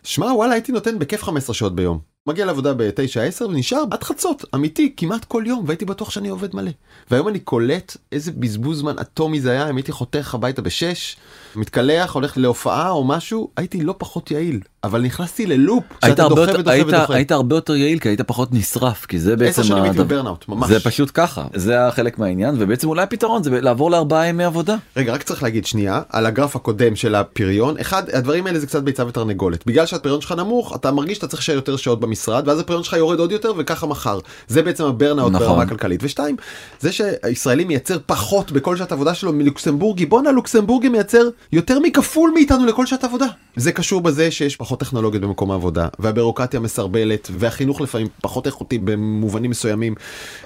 שמע 0.02 0.26
וואלה 0.26 0.52
הייתי 0.52 0.72
נותן 0.72 0.98
בכיף 0.98 1.22
15 1.22 1.54
שעות 1.54 1.74
ביום. 1.74 1.98
מגיע 2.26 2.44
לעבודה 2.44 2.74
ב-9-10 2.74 3.44
ונשאר 3.44 3.84
עד 3.90 4.02
חצות 4.02 4.44
אמיתי 4.54 4.92
כמעט 4.96 5.24
כל 5.24 5.42
יום 5.46 5.64
והייתי 5.66 5.84
בטוח 5.84 6.10
שאני 6.10 6.28
עובד 6.28 6.56
מלא. 6.56 6.70
והיום 7.10 7.28
אני 7.28 7.38
קולט 7.38 7.96
איזה 8.12 8.32
בזבוז 8.32 8.78
זמן 8.78 8.98
אטומי 8.98 9.40
זה 9.40 9.50
היה 9.50 9.70
אם 9.70 9.76
הייתי 9.76 9.92
חותך 9.92 10.34
הביתה 10.34 10.62
ב-6 10.62 11.16
מתקלח 11.56 12.14
הולך 12.14 12.38
להופעה 12.38 12.90
או 12.90 13.04
משהו 13.04 13.50
הייתי 13.56 13.80
לא 13.80 13.94
פחות 13.98 14.30
יעיל 14.30 14.60
אבל 14.84 15.02
נכנסתי 15.02 15.46
ללופ 15.46 15.84
שאתה 16.04 16.28
דוחה 16.28 16.40
יותר, 16.40 16.54
ודוחה 16.58 16.72
היית, 16.72 16.86
ודוחה. 16.86 17.14
היית 17.14 17.32
הרבה 17.32 17.56
יותר 17.56 17.76
יעיל 17.76 17.98
כי 17.98 18.08
היית 18.08 18.20
פחות 18.20 18.48
נשרף 18.52 19.06
כי 19.06 19.18
זה 19.18 19.36
בעצם 19.36 19.50
עשר 19.50 19.62
שנים 19.62 19.82
הייתי 19.82 19.98
בברנאוט 19.98 20.48
ממש. 20.48 20.68
זה 20.68 20.80
פשוט 20.80 21.10
ככה 21.14 21.44
זה 21.54 21.86
החלק 21.86 22.18
מהעניין 22.18 22.54
ובעצם 22.58 22.88
אולי 22.88 23.02
הפתרון 23.02 23.42
זה 23.42 23.60
לעבור 23.60 23.90
לארבעה 23.90 24.26
ימי 24.26 24.44
עבודה. 24.44 24.76
רגע 24.96 25.12
רק 25.12 25.22
צריך 25.22 25.42
להגיד 25.42 25.66
שנייה 25.66 26.02
על 26.08 26.26
הגרף 26.26 26.56
הקודם 26.56 26.96
של 26.96 27.14
הפריון 27.14 27.78
אחד 27.80 28.10
הדברים 28.10 28.46
האלה 28.46 28.58
זה 28.58 28.66
קצת 28.66 28.82
ביצה 28.82 29.06
ותרנגולת 29.06 29.66
בגלל 29.66 29.86
שהפריון 29.86 30.20
שלך 30.20 30.32
נמוך 30.32 30.76
אתה 30.76 30.92
מרגיש 30.92 31.16
שאתה 31.16 31.26
צריך 31.26 31.48
יותר 31.48 31.76
שעות 31.76 32.00
במשרד 32.00 32.48
ואז 32.48 32.60
הפריון 32.60 32.82
שלך 32.84 32.92
יורד 32.92 33.18
עוד 33.18 33.32
יותר 33.32 33.52
וככה 33.56 33.86
מחר 33.86 34.18
זה 34.48 34.62
בעצם 34.62 34.84
הברנאוט 34.84 35.32
נכון. 35.32 35.46
ברמה 35.46 35.62
הכלכלית 35.62 36.00
ושתיים 36.02 36.36
זה 36.80 36.92
שהישראלי 36.92 37.64
מייצר 37.64 37.98
פחות 38.06 38.52
בכל 38.52 38.76
שעת 38.76 38.92
עבודה 38.92 39.14
שלו 39.14 39.32
מלוקסמבורגי 39.32 40.06
בואנה 40.06 40.32
לוקסמבורגי 40.32 40.88
מייצר 40.88 41.28
יותר 41.52 41.78
מכפול 41.78 42.30
מאיתנו 42.34 42.66
לכל 42.66 42.86
שעת 42.86 43.04
עבודה 43.04 43.26
זה 43.56 43.72
קשור 43.72 44.00
בזה 44.00 44.30
שיש 44.30 44.56
פחות 44.56 44.80
טכנולוגיות 44.80 45.22
במקום 45.22 45.50
העבודה 45.50 45.88
והבירוקרטיה 45.98 46.60
מסרבלת 46.60 47.30
והחינוך 47.32 47.80
לפעמים 47.80 48.06
פחות 48.22 48.46
איכותי 48.46 48.78
במובנים 48.78 49.50
מסוימים 49.50 49.94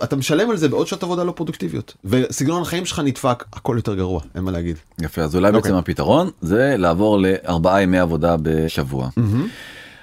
אתה 0.04 0.16
משלם 0.16 0.50
על 0.50 0.56
זה 0.56 0.68
בעוד 0.68 0.86
שעות 0.86 1.02
עבודה 1.02 1.24
לא 1.24 1.32
פרודוקטיביות 1.32 1.94
וסגנון 2.04 2.62
החיים 2.62 2.86
שלך 2.86 2.98
נדפק 2.98 3.44
הכל 3.52 3.74
יותר 3.76 3.94
גרוע 3.94 4.20
אין 4.34 4.44
מה 4.44 4.50
להגיד. 4.50 4.76
יפה 5.00 5.22
אז 5.22 5.36
אולי 5.36 5.48
אוקיי. 5.48 5.60
בעצם 5.60 5.74
הפתרון 5.74 6.30
זה 6.40 6.74
לעבור 6.78 7.18
לארבעה 7.18 7.82
ימי 7.82 7.98
עבודה 7.98 8.36
בשבוע. 8.42 9.08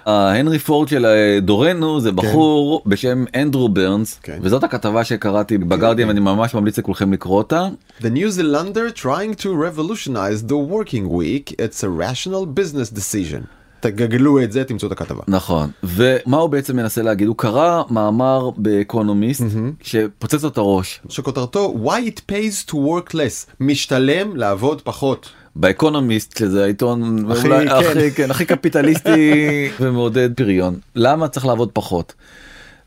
ההנרי 0.09 0.59
פורד 0.59 0.87
של 0.87 1.05
אה, 1.05 1.39
דורנו 1.41 1.99
זה 1.99 2.11
בחור 2.11 2.81
בשם 2.85 3.25
אנדרו 3.35 3.69
ברנס 3.69 4.19
כן. 4.23 4.39
וזאת 4.41 4.63
הכתבה 4.63 5.03
שקראתי 5.03 5.57
בגרדיאן 5.57 6.07
ואני 6.07 6.19
ממש 6.19 6.53
ממליץ 6.53 6.79
לכולכם 6.79 7.13
לקרוא 7.13 7.37
אותה. 7.37 7.67
The 8.01 8.03
New 8.03 8.39
Zealander 8.39 8.97
trying 9.01 9.41
to 9.41 9.47
revolutionize 9.47 10.49
the 10.49 10.57
working 10.73 11.09
week, 11.09 11.51
it's 11.51 11.83
a 11.83 11.89
rational 11.89 12.45
business 12.59 12.89
decision. 12.95 13.59
תגגלו 13.79 14.43
את 14.43 14.51
זה, 14.51 14.63
תמצאו 14.63 14.87
את 14.87 14.91
הכתבה. 14.91 15.21
נכון 15.27 15.69
ומה 15.83 16.37
הוא 16.37 16.49
בעצם 16.49 16.75
מנסה 16.75 17.01
להגיד 17.01 17.27
הוא 17.27 17.35
קרא 17.37 17.83
מאמר 17.89 18.49
באקונומיסט 18.57 19.43
שפוצץ 19.81 20.43
לו 20.43 20.49
את 20.49 20.57
הראש 20.57 21.01
שכותרתו 21.09 21.75
Why 21.83 22.09
it 22.09 22.31
pays 22.31 22.69
to 22.71 22.73
work 22.73 23.13
less, 23.13 23.53
משתלם 23.59 24.35
לעבוד 24.35 24.81
פחות. 24.81 25.29
באקונומיסט 25.59 26.37
שזה 26.37 26.63
העיתון 26.63 27.25
הכי- 27.31 27.47
אולי 27.47 27.67
כן. 27.69 27.75
הכי, 27.75 28.11
כן, 28.11 28.31
הכי 28.31 28.45
קפיטליסטי 28.45 29.31
ומעודד 29.79 30.29
פריון 30.35 30.75
למה 30.95 31.27
צריך 31.27 31.45
לעבוד 31.45 31.69
פחות. 31.73 32.13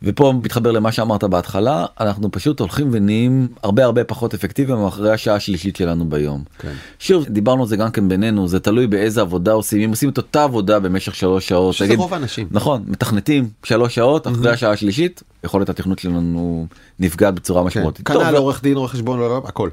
ופה 0.05 0.33
מתחבר 0.43 0.71
למה 0.71 0.93
שאמרת 0.93 1.25
בהתחלה 1.25 1.87
אנחנו 2.01 2.33
פשוט 2.33 2.61
הולכים 2.61 2.89
ונהיים 2.93 3.49
הרבה 3.63 3.85
הרבה 3.85 4.05
פחות 4.05 4.35
אפקטיביים 4.35 4.85
אחרי 4.85 5.13
השעה 5.13 5.35
השלישית 5.37 5.77
שלנו 5.77 6.09
ביום. 6.09 6.45
כן. 6.59 6.73
שוב 6.99 7.25
דיברנו 7.29 7.63
על 7.63 7.69
זה 7.69 7.77
גם 7.77 7.91
כן 7.91 8.09
בינינו 8.09 8.49
זה 8.49 8.61
תלוי 8.61 8.87
באיזה 8.87 9.21
עבודה 9.21 9.53
עושים 9.53 9.81
אם 9.81 9.91
עושים 9.91 10.09
את 10.09 10.17
אותה 10.17 10.45
עבודה 10.45 10.79
במשך 10.81 11.15
שלוש 11.15 11.49
שעות. 11.49 11.75
שזה 11.75 11.87
תגיד- 11.87 11.99
רוב 11.99 12.15
האנשים. 12.15 12.47
נכון 12.51 12.83
מתכנתים 12.87 13.49
שלוש 13.65 13.95
שעות 13.95 14.27
אחרי 14.27 14.51
השעה 14.51 14.71
השלישית 14.73 15.23
יכולת 15.45 15.69
התכנות 15.69 15.99
שלנו 15.99 16.67
נפגעת 17.01 17.35
בצורה 17.35 17.61
כן. 17.63 17.67
משמעותית. 17.67 18.07
כנ"ל 18.07 18.37
עורך 18.37 18.63
דין, 18.63 18.77
רואה 18.77 18.89
חשבון, 18.89 19.19
לא, 19.19 19.29
לא, 19.29 19.43
הכל. 19.47 19.69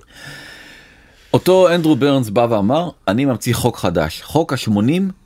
אותו 1.34 1.76
אנדרו 1.76 1.96
ברנס 1.96 2.30
בא 2.30 2.48
ואמר 2.50 2.90
אני 3.08 3.26
ממציא 3.26 3.54
חוק 3.54 3.78
חדש 3.78 4.22
חוק 4.22 4.54
ה-80 4.54 4.72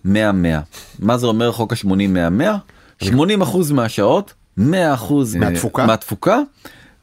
100 0.06 0.32
100 0.32 0.60
מה 1.00 1.18
זה 1.18 1.28
אומר 1.28 1.52
חוק 1.52 1.74
ה-80 1.74 1.88
100 2.08 2.30
100 2.30 2.58
80 3.04 3.42
אחוז 3.42 3.72
מהשעות 3.72 4.34
100 4.58 4.94
אחוז 4.94 5.36
מהתפוקה? 5.36 5.86
מהתפוקה 5.86 6.40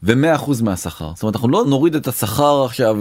ו100 0.06 0.34
אחוז 0.34 0.60
מהשכר 0.60 1.12
זאת 1.14 1.22
אומרת 1.22 1.34
אנחנו 1.34 1.48
לא 1.48 1.64
נוריד 1.66 1.94
את 1.94 2.08
השכר 2.08 2.64
עכשיו. 2.64 2.96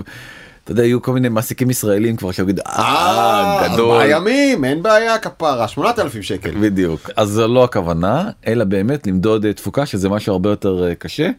אתה 0.69 0.77
יודע 0.77 0.85
יהיו 0.85 1.01
כל 1.01 1.13
מיני 1.13 1.29
מעסיקים 1.29 1.69
ישראלים 1.69 2.15
כבר 2.15 2.31
שיגידו 2.31 2.61
אה 2.67 3.67
גדול. 3.67 3.91
ארבעה 3.91 4.07
ימים, 4.09 4.65
אין 4.65 4.83
בעיה, 4.83 5.17
כפרה, 5.17 5.67
8,000 5.67 6.21
שקל. 6.21 6.51
בדיוק. 6.61 7.09
אז 7.15 7.29
זו 7.29 7.47
לא 7.47 7.63
הכוונה 7.63 8.29
אלא 8.47 8.63
באמת 8.63 9.07
למדוד 9.07 9.45
אה, 9.45 9.53
תפוקה 9.53 9.85
שזה 9.85 10.09
משהו 10.09 10.33
הרבה 10.33 10.49
יותר 10.49 10.87
אה, 10.87 10.95
קשה. 10.95 11.29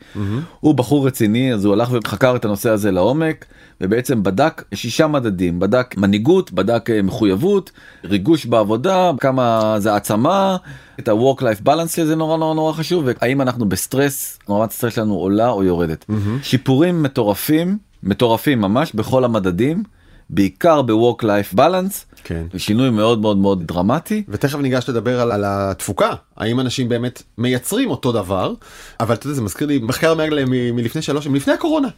הוא 0.60 0.74
בחור 0.74 1.06
רציני 1.06 1.54
אז 1.54 1.64
הוא 1.64 1.72
הלך 1.74 1.88
וחקר 1.92 2.36
את 2.36 2.44
הנושא 2.44 2.70
הזה 2.70 2.90
לעומק 2.90 3.44
ובעצם 3.80 4.22
בדק 4.22 4.64
שישה 4.74 5.06
מדדים. 5.06 5.60
בדק 5.60 5.94
מנהיגות 5.96 6.52
בדק 6.52 6.90
אה, 6.90 7.02
מחויבות 7.02 7.70
ריגוש 8.04 8.46
בעבודה 8.46 9.10
כמה 9.20 9.74
זה 9.78 9.92
העצמה 9.92 10.56
את 11.00 11.08
ה-work 11.08 11.40
life 11.40 11.66
balance 11.66 11.88
שזה 11.96 12.16
נורא 12.16 12.36
נורא 12.36 12.54
נורא 12.54 12.72
חשוב 12.72 13.04
והאם 13.06 13.40
אנחנו 13.40 13.68
בסטרס 13.68 14.38
רמת 14.48 14.70
הסטרס 14.70 14.94
שלנו 14.94 15.14
עולה 15.14 15.48
או 15.48 15.64
יורדת. 15.64 16.04
שיפורים 16.42 17.02
מטורפים 17.02 17.89
מטורפים 18.02 18.60
ממש 18.60 18.92
בכל 18.94 19.24
המדדים 19.24 19.82
בעיקר 20.30 20.82
ב-work 20.82 21.22
life 21.22 21.56
balance 21.56 22.14
כן. 22.24 22.46
שינוי 22.56 22.90
מאוד 22.90 23.20
מאוד 23.20 23.36
מאוד 23.36 23.66
דרמטי. 23.66 24.22
ותכף 24.28 24.58
ניגש 24.58 24.88
לדבר 24.88 25.20
על, 25.20 25.32
על 25.32 25.44
התפוקה 25.46 26.10
האם 26.36 26.60
אנשים 26.60 26.88
באמת 26.88 27.22
מייצרים 27.38 27.90
אותו 27.90 28.12
דבר 28.12 28.54
אבל 29.00 29.14
אתה 29.14 29.26
יודע 29.26 29.34
זה 29.34 29.42
מזכיר 29.42 29.66
לי 29.66 29.78
מחקר 29.78 30.14
מגלה 30.14 30.44
מ- 30.46 30.76
מלפני 30.76 31.02
שלוש 31.02 31.26
מלפני 31.26 31.52
הקורונה 31.54 31.88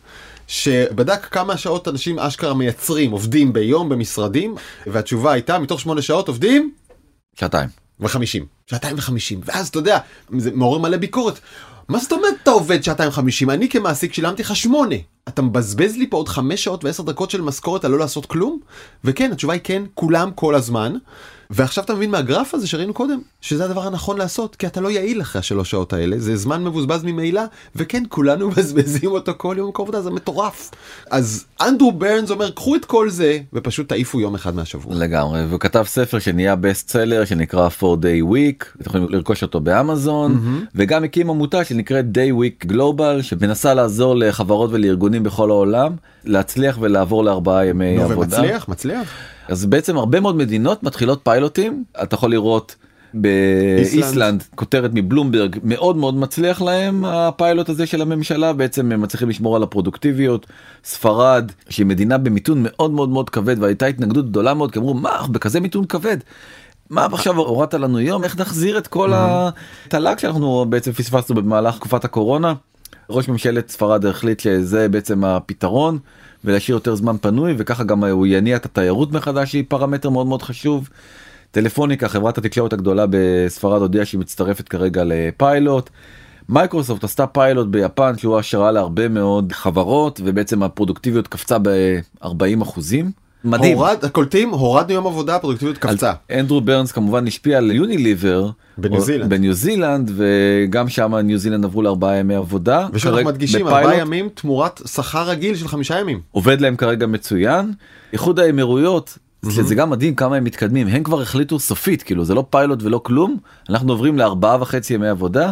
שבדק 0.49 1.27
כמה 1.31 1.57
שעות 1.57 1.89
אנשים 1.89 2.19
אשכרה 2.19 2.55
מייצרים 2.55 3.11
עובדים 3.11 3.53
ביום 3.53 3.89
במשרדים 3.89 4.55
והתשובה 4.87 5.33
הייתה 5.33 5.59
מתוך 5.59 5.81
שמונה 5.81 6.03
שעות 6.03 6.29
עובדים 6.29 6.73
שעתיים. 7.41 7.69
וחמישים 8.01 8.47
שעתיים 8.67 8.99
וחמישים 8.99 9.41
ואז 9.45 9.69
אתה 9.69 9.79
יודע 9.79 9.99
זה 10.39 10.51
מעורר 10.55 10.79
מלא 10.79 10.97
ביקורת. 10.97 11.39
מה 11.93 11.99
זאת 11.99 12.13
אומרת 12.13 12.35
אתה 12.43 12.51
עובד 12.51 12.83
שעתיים 12.83 13.11
חמישים? 13.11 13.51
אני 13.51 13.69
כמעסיק 13.69 14.15
שילמתי 14.15 14.43
לך 14.43 14.57
שמונה. 14.57 14.95
אתה 15.29 15.43
מבזבז 15.43 15.97
לי 15.97 16.07
פה 16.11 16.17
עוד 16.17 16.29
חמש 16.29 16.65
שעות 16.65 16.85
ועשר 16.85 17.03
דקות 17.03 17.31
של 17.31 17.41
משכורת 17.41 17.85
על 17.85 17.91
לא 17.91 17.99
לעשות 17.99 18.27
כלום? 18.27 18.59
וכן, 19.05 19.33
התשובה 19.33 19.53
היא 19.53 19.61
כן, 19.65 19.83
כולם 19.95 20.31
כל 20.35 20.55
הזמן. 20.55 20.97
ועכשיו 21.51 21.85
אתה 21.85 21.95
מבין 21.95 22.11
מהגרף 22.11 22.55
הזה 22.55 22.67
שראינו 22.67 22.95
קודם, 22.95 23.21
שזה 23.41 23.65
הדבר 23.65 23.87
הנכון 23.87 24.19
לעשות, 24.19 24.57
כי 24.57 24.67
אתה 24.67 24.81
לא 24.81 24.91
יעיל 24.91 25.21
אחרי 25.21 25.39
השלוש 25.39 25.71
שעות 25.71 25.93
האלה, 25.93 26.19
זה 26.19 26.37
זמן 26.37 26.65
מבוזבז 26.65 27.03
ממילא, 27.05 27.43
וכן, 27.77 28.03
כולנו 28.09 28.49
מבזבזים 28.49 29.11
אותו 29.11 29.33
כל 29.37 29.55
יום 29.59 29.71
עבודה, 29.75 30.03
זה 30.03 30.11
מטורף. 30.11 30.71
אז 31.11 31.45
אנדרו 31.69 31.93
ברנס 31.93 32.31
אומר, 32.31 32.51
קחו 32.51 32.77
את 32.77 32.85
כל 32.85 33.11
זה, 33.11 33.39
ופשוט 33.53 33.89
תעיפו 33.89 34.21
יום 34.21 34.35
אחד 34.35 34.55
מהשבוע. 34.55 34.95
לגמרי, 34.95 35.45
והוא 35.47 35.61
כתב 35.61 35.85
ספר 35.87 36.19
שנהיה 36.19 36.57
בסט 36.57 36.89
סלר 36.91 37.25
שנקרא 37.25 37.69
4 37.83 38.09
day 38.09 38.23
week, 38.33 38.65
אתם 38.81 38.85
יכולים 38.87 39.07
לרכוש 39.11 39.43
אותו 39.43 39.61
באמזון, 39.61 40.35
mm-hmm. 40.35 40.67
וגם 40.75 41.05
הקים 41.05 41.31
עמותה 41.31 41.65
שנקראת 41.65 42.05
day 42.15 42.33
week 42.41 42.73
global, 42.73 43.23
שמנסה 43.23 43.75
לעזור 43.75 44.17
לחברות 44.17 44.71
ולארגונים 44.73 45.23
בכל 45.23 45.51
העולם, 45.51 45.93
להצליח 46.25 46.79
ולעבור 46.81 47.25
לארבעה 47.25 47.67
ימי 47.67 47.97
נו, 47.97 48.03
עבודה. 48.03 48.37
ומצליח, 48.41 48.69
מצליח. 48.69 49.09
אז 49.49 49.67
בעצם 49.67 49.97
הרבה 49.97 50.21
מאוד 50.21 50.37
מדינות 50.37 50.83
מתחילות 50.83 51.21
פיילוטים 51.23 51.85
אתה 52.03 52.15
יכול 52.15 52.31
לראות 52.31 52.77
באיסלנד 53.15 54.45
כותרת 54.55 54.91
מבלומברג 54.95 55.57
מאוד 55.65 55.97
מאוד 55.97 56.15
מצליח 56.15 56.63
להם 56.63 57.05
הפיילוט 57.05 57.69
הזה 57.69 57.87
של 57.87 58.03
הממשלה 58.03 58.53
בעצם 58.53 58.93
הם 58.93 59.01
מצליחים 59.01 59.29
לשמור 59.29 59.57
על 59.57 59.63
הפרודוקטיביות 59.63 60.47
ספרד 60.85 61.53
שהיא 61.69 61.87
מדינה 61.87 62.19
במיתון 62.19 62.59
מאוד 62.63 62.91
מאוד 62.91 63.09
מאוד 63.09 63.31
כבד 63.31 63.63
והייתה 63.63 63.87
התנגדות 63.87 64.31
גדולה 64.31 64.55
מאוד 64.55 64.73
כי 64.73 64.79
אמרו 64.79 64.95
מה 64.95 65.27
בכזה 65.31 65.61
מיתון 65.61 65.85
כבד. 65.85 66.17
מה 66.91 67.07
עכשיו 67.13 67.37
הורדת 67.37 67.75
לנו 67.75 68.01
יום 68.01 68.25
איך 68.25 68.41
נחזיר 68.41 68.79
את 68.79 68.87
כל 68.87 69.13
התל"ג 69.15 70.19
שאנחנו 70.19 70.67
בעצם 70.69 70.93
פספסנו 70.93 71.35
במהלך 71.35 71.77
תקופת 71.77 72.05
הקורונה. 72.05 72.55
ראש 73.11 73.29
ממשלת 73.29 73.69
ספרד 73.69 74.07
החליט 74.07 74.41
שזה 74.41 74.89
בעצם 74.89 75.25
הפתרון 75.25 75.99
ולהשאיר 76.45 76.77
יותר 76.77 76.95
זמן 76.95 77.17
פנוי 77.21 77.55
וככה 77.59 77.85
גם 77.85 78.05
הוא 78.05 78.27
יניע 78.27 78.57
את 78.57 78.65
התיירות 78.65 79.13
מחדש 79.13 79.51
שהיא 79.51 79.65
פרמטר 79.69 80.11
מאוד 80.11 80.27
מאוד 80.27 80.43
חשוב. 80.43 80.89
טלפוניקה 81.53 82.09
חברת 82.09 82.39
התקשורת 82.39 82.73
הגדולה 82.73 83.05
בספרד 83.11 83.81
הודיעה 83.83 84.05
שהיא 84.05 84.21
מצטרפת 84.21 84.69
כרגע 84.69 85.03
לפיילוט. 85.07 85.91
מייקרוסופט 86.49 87.05
עשתה 87.05 87.27
פיילוט 87.27 87.67
ביפן 87.69 88.19
שהוא 88.19 88.39
השראה 88.39 88.71
להרבה 88.73 89.09
מאוד 89.09 89.53
חברות 89.53 90.21
ובעצם 90.25 90.63
הפרודוקטיביות 90.63 91.29
קפצה 91.29 91.57
ב-40 91.63 92.63
אחוזים. 92.63 93.11
מדהים. 93.45 93.77
הורד, 93.77 94.05
קולטים, 94.13 94.51
הורדנו 94.51 94.95
יום 94.95 95.07
עבודה, 95.07 95.37
הפרודוקטיביות 95.37 95.79
קפצה. 95.79 96.13
אנדרו 96.31 96.61
ברנס 96.61 96.93
כמובן 96.93 97.27
השפיע 97.27 97.59
על 97.59 97.71
יוניליבר 97.71 98.51
בניו 98.79 99.01
זילנד. 99.01 99.31
בניו 99.31 99.53
זילנד 99.55 100.11
וגם 100.17 100.89
שם 100.89 101.15
ניו 101.15 101.39
זילנד 101.39 101.65
עברו 101.65 101.83
לארבעה 101.83 102.17
ימי 102.17 102.35
עבודה. 102.35 102.87
ושאנחנו 102.93 103.17
כרגע- 103.19 103.29
מדגישים. 103.31 103.67
ארבעה 103.67 103.97
ימים 103.99 104.29
תמורת 104.35 104.81
שכר 104.87 105.29
רגיל 105.29 105.57
של 105.57 105.69
חמישה 105.69 105.99
ימים. 106.01 106.21
עובד 106.31 106.61
להם 106.61 106.77
כרגע 106.77 107.07
מצוין. 107.07 107.73
איחוד 108.13 108.39
האמירויות 108.41 109.19
זה 109.45 109.75
גם 109.75 109.91
מדהים 109.91 110.15
כמה 110.15 110.37
הם 110.37 110.45
מתקדמים. 110.45 110.87
הם 110.87 111.03
כבר 111.03 111.23
החליטו 111.23 111.59
סופית 111.59 112.03
כאילו 112.03 112.25
זה 112.25 112.35
לא 112.35 112.45
פיילוט 112.51 112.83
ולא 112.83 113.01
כלום. 113.05 113.37
אנחנו 113.69 113.93
עוברים 113.93 114.19
לארבעה 114.19 114.63
וחצי 114.63 114.95
ימי 114.95 115.09
עבודה. 115.09 115.51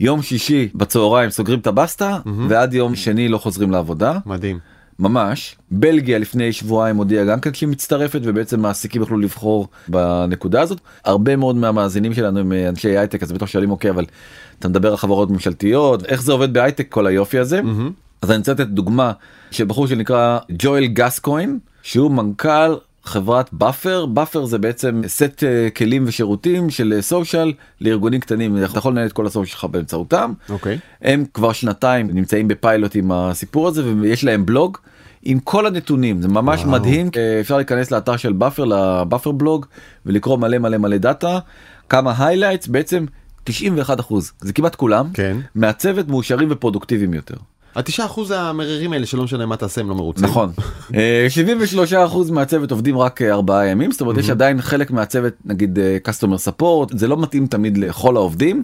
יום 0.00 0.22
שישי 0.22 0.68
בצהריים 0.74 1.30
סוגרים 1.30 1.58
את 1.58 1.66
הבסטה 1.66 2.18
ועד 2.48 2.74
יום 2.74 2.94
שני 2.94 3.28
לא 3.28 3.38
חוזרים 3.38 3.70
לעבודה. 3.70 4.18
מדהים. 4.26 4.58
ממש. 4.98 5.56
בלגיה 5.70 6.18
לפני 6.18 6.52
שבועיים 6.52 6.96
הודיעה 6.96 7.24
גם 7.24 7.40
כן 7.40 7.54
שהיא 7.54 7.68
מצטרפת 7.68 8.20
ובעצם 8.24 8.60
מעסיקים 8.60 9.02
יוכלו 9.02 9.18
לבחור 9.18 9.68
בנקודה 9.88 10.60
הזאת. 10.60 10.80
הרבה 11.04 11.36
מאוד 11.36 11.56
מהמאזינים 11.56 12.14
שלנו 12.14 12.40
הם 12.40 12.52
אה, 12.52 12.68
אנשי 12.68 12.98
הייטק 12.98 13.22
אז 13.22 13.32
בטח 13.32 13.46
שואלים 13.46 13.70
אוקיי 13.70 13.90
אבל 13.90 14.04
אתה 14.58 14.68
מדבר 14.68 14.90
על 14.90 14.96
חברות 14.96 15.30
ממשלתיות 15.30 16.04
איך 16.04 16.22
זה 16.22 16.32
עובד 16.32 16.52
בהייטק 16.52 16.88
כל 16.88 17.06
היופי 17.06 17.38
הזה? 17.38 17.60
אז 18.22 18.30
אני 18.30 18.38
רוצה 18.38 18.52
לתת 18.52 18.66
דוגמה 18.66 19.12
של 19.50 19.64
בחור 19.64 19.86
שנקרא 19.86 20.38
ג'ואל 20.58 20.86
גסקוין 20.86 21.58
שהוא 21.82 22.10
מנכ"ל 22.10 22.74
חברת 23.06 23.52
Buffer 23.52 24.06
Buffer 24.06 24.44
זה 24.44 24.58
בעצם 24.58 25.02
סט 25.06 25.44
אה, 25.44 25.70
כלים 25.70 26.04
ושירותים 26.06 26.70
של 26.70 26.98
social 27.00 27.52
לארגונים 27.80 28.20
קטנים. 28.20 28.64
אתה 28.64 28.78
יכול 28.78 28.92
לנהל 28.92 29.06
את 29.06 29.12
כל 29.12 29.26
ה 29.26 29.29
social 29.29 29.44
שלך 29.44 29.64
באמצעותם. 29.64 30.32
אוקיי. 30.48 30.78
הם 31.02 31.24
כבר 31.34 31.52
שנתיים 31.52 32.10
נמצאים 32.12 32.48
בפיילוט 32.48 32.94
עם 32.94 33.12
הסיפור 33.12 33.68
הזה 33.68 33.82
ויש 34.00 34.24
להם 34.24 34.46
בלוג 34.46 34.78
עם 35.22 35.38
כל 35.40 35.66
הנתונים. 35.66 36.22
זה 36.22 36.28
ממש 36.28 36.60
וואו. 36.60 36.70
מדהים. 36.70 37.10
אה, 37.16 37.40
אפשר 37.40 37.56
להיכנס 37.56 37.90
לאתר 37.90 38.16
של 38.16 38.32
Buffer 38.32 38.64
ל 38.64 38.74
Buffer 38.74 39.32
blog 39.32 39.66
ולקרוא 40.06 40.36
מלא 40.38 40.58
מלא 40.58 40.78
מלא 40.78 40.96
data 40.96 41.38
כמה 41.88 42.14
highlights 42.18 42.66
בעצם 42.66 43.06
91 43.44 44.00
אחוז. 44.00 44.32
זה 44.40 44.52
כמעט 44.52 44.74
כולם. 44.74 45.10
כן. 45.14 45.36
מהצוות 45.54 46.08
מאושרים 46.08 46.48
ופרודוקטיביים 46.50 47.14
יותר. 47.14 47.36
התשעה 47.76 48.06
אחוז 48.06 48.30
המררים 48.30 48.92
האלה 48.92 49.06
שלא 49.06 49.24
משנה 49.24 49.46
מה 49.46 49.56
תעשה 49.56 49.80
הם 49.80 49.88
לא 49.88 49.94
מרוצים. 49.94 50.24
נכון. 50.24 50.50
אה, 50.94 51.26
73 51.28 51.92
אחוז 51.92 52.30
מהצוות 52.30 52.70
עובדים 52.70 52.98
רק 52.98 53.22
אה, 53.22 53.32
ארבעה 53.32 53.66
ימים 53.66 53.92
זאת 53.92 54.00
אומרת 54.00 54.18
יש 54.18 54.30
עדיין 54.30 54.62
חלק 54.62 54.90
מהצוות 54.90 55.32
נגיד 55.44 55.78
אה, 55.78 55.96
customer 56.08 56.48
support 56.48 56.98
זה 56.98 57.08
לא 57.08 57.16
מתאים 57.16 57.46
תמיד 57.46 57.78
לכל 57.78 58.16
העובדים 58.16 58.62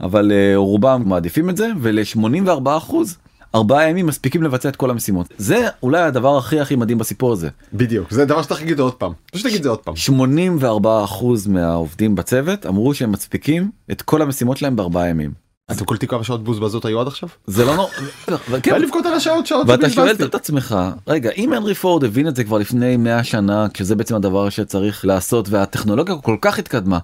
אבל 0.00 0.32
אה, 0.32 0.52
רובם 0.56 1.02
מעדיפים 1.06 1.50
את 1.50 1.56
זה 1.56 1.70
ול-84 1.80 2.68
אחוז. 2.76 3.16
ארבעה 3.54 3.90
ימים 3.90 4.06
מספיקים 4.06 4.42
לבצע 4.42 4.68
את 4.68 4.76
כל 4.76 4.90
המשימות 4.90 5.26
זה 5.38 5.68
אולי 5.82 6.02
הדבר 6.02 6.38
הכי 6.38 6.60
הכי 6.60 6.76
מדהים 6.76 6.98
בסיפור 6.98 7.32
הזה 7.32 7.48
בדיוק, 7.72 8.10
זה 8.10 8.24
דבר 8.24 8.42
שצריך 8.42 8.60
להגיד 8.60 8.80
עוד 8.80 8.94
פעם. 8.94 9.12
פשוט 9.32 9.46
תגיד 9.46 9.56
את 9.56 9.62
זה 9.62 9.68
עוד 9.68 9.78
פעם. 9.78 9.96
84 9.96 11.04
אחוז 11.04 11.46
מהעובדים 11.46 12.14
בצוות 12.14 12.66
אמרו 12.66 12.94
שהם 12.94 13.12
מספיקים 13.12 13.70
את 13.90 14.02
כל 14.02 14.22
המשימות 14.22 14.56
שלהם 14.56 14.76
בארבעה 14.76 15.08
ימים. 15.08 15.45
אתם 15.70 15.84
קולטים 15.84 16.08
כמה 16.08 16.24
שעות 16.24 16.44
בוזבזות 16.44 16.84
היו 16.84 17.00
עד 17.00 17.06
עכשיו? 17.06 17.28
זה 17.46 17.64
לא 17.64 17.76
נורא. 17.76 17.88
אבל 18.28 18.60
כן, 18.62 18.82
לבכות 18.82 19.06
על 19.06 19.12
השעות 19.12 19.46
שעות 19.46 19.68
ואתה 19.68 19.90
שואל. 19.90 20.14
את 20.24 20.34
עצמך 20.34 20.76
רגע 21.06 21.30
אם 21.30 21.52
הנרי 21.52 21.74
פורד 21.74 22.04
הבין 22.04 22.28
את 22.28 22.36
זה 22.36 22.44
כבר 22.44 22.58
לפני 22.58 22.96
100 22.96 23.24
שנה 23.24 23.66
כשזה 23.74 23.94
בעצם 23.94 24.14
הדבר 24.14 24.48
שצריך 24.50 25.04
לעשות 25.04 25.48
והטכנולוגיה 25.48 26.14
כל 26.22 26.36
כך 26.40 26.58
התקדמה 26.58 26.98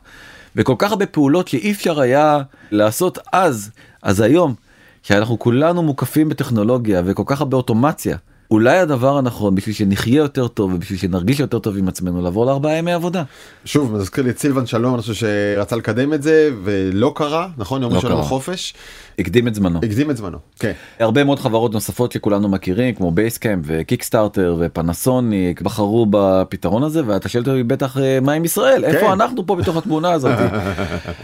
וכל 0.57 0.75
כך 0.79 0.91
הרבה 0.91 1.07
פעולות 1.07 1.49
שאי 1.49 1.73
אפשר 1.73 2.01
היה 2.01 2.43
לעשות 2.71 3.19
אז 3.33 3.71
אז 4.03 4.21
היום 4.21 4.55
שאנחנו 5.03 5.39
כולנו 5.39 5.83
מוקפים 5.83 6.29
בטכנולוגיה 6.29 7.03
וכל 7.05 7.23
כך 7.27 7.41
הרבה 7.41 7.57
אוטומציה 7.57 8.17
אולי 8.53 8.79
הדבר 8.79 9.19
הנכון 9.19 9.55
בשביל 9.55 9.75
שנחיה 9.75 10.17
יותר 10.17 10.49
טוב 10.49 10.73
ובשביל 10.75 10.99
שנרגיש 10.99 11.41
יותר 11.41 11.59
טוב 11.59 11.77
עם 11.77 11.89
עצמנו 11.89 12.23
לעבור 12.23 12.47
לארבעה 12.47 12.77
ימי 12.77 12.93
עבודה. 12.93 13.23
שוב, 13.65 13.97
מזכיר 13.97 14.25
לי 14.25 14.31
את 14.31 14.39
סילבן 14.39 14.67
שלום, 14.67 14.95
אני 14.95 15.03
חושב 15.03 15.15
שרצה 15.15 15.77
לקדם 15.77 16.13
את 16.13 16.23
זה 16.23 16.51
ולא 16.65 17.13
קרה, 17.17 17.49
נכון? 17.57 17.83
יום 17.83 17.93
לא 17.93 17.97
ראשון. 17.97 18.13
החופש, 18.13 18.75
הקדים 19.19 19.49
את 19.49 19.55
זמנו. 19.55 19.79
הקדים 19.79 20.11
את 20.11 20.17
זמנו. 20.17 20.39
כן. 20.59 20.73
הרבה 20.99 21.25
מאוד 21.25 21.39
חברות 21.39 21.73
נוספות 21.73 22.13
שכולנו 22.13 22.49
מכירים 22.49 22.95
כמו 22.95 23.11
Basecamp 23.11 23.65
וקיקסטארטר 23.69 24.57
ופנסוניק 24.59 25.61
בחרו 25.61 26.07
בפתרון 26.11 26.83
הזה 26.83 27.03
ואתה 27.07 27.29
שואל 27.29 27.45
אותי 27.49 27.63
בטח 27.63 27.99
אה, 27.99 28.19
מה 28.21 28.33
עם 28.33 28.45
ישראל 28.45 28.85
איפה 28.85 29.07
כן. 29.07 29.13
אנחנו 29.13 29.47
פה 29.47 29.57
בתוך 29.57 29.77
התמונה 29.77 30.13
הזאת. 30.13 30.39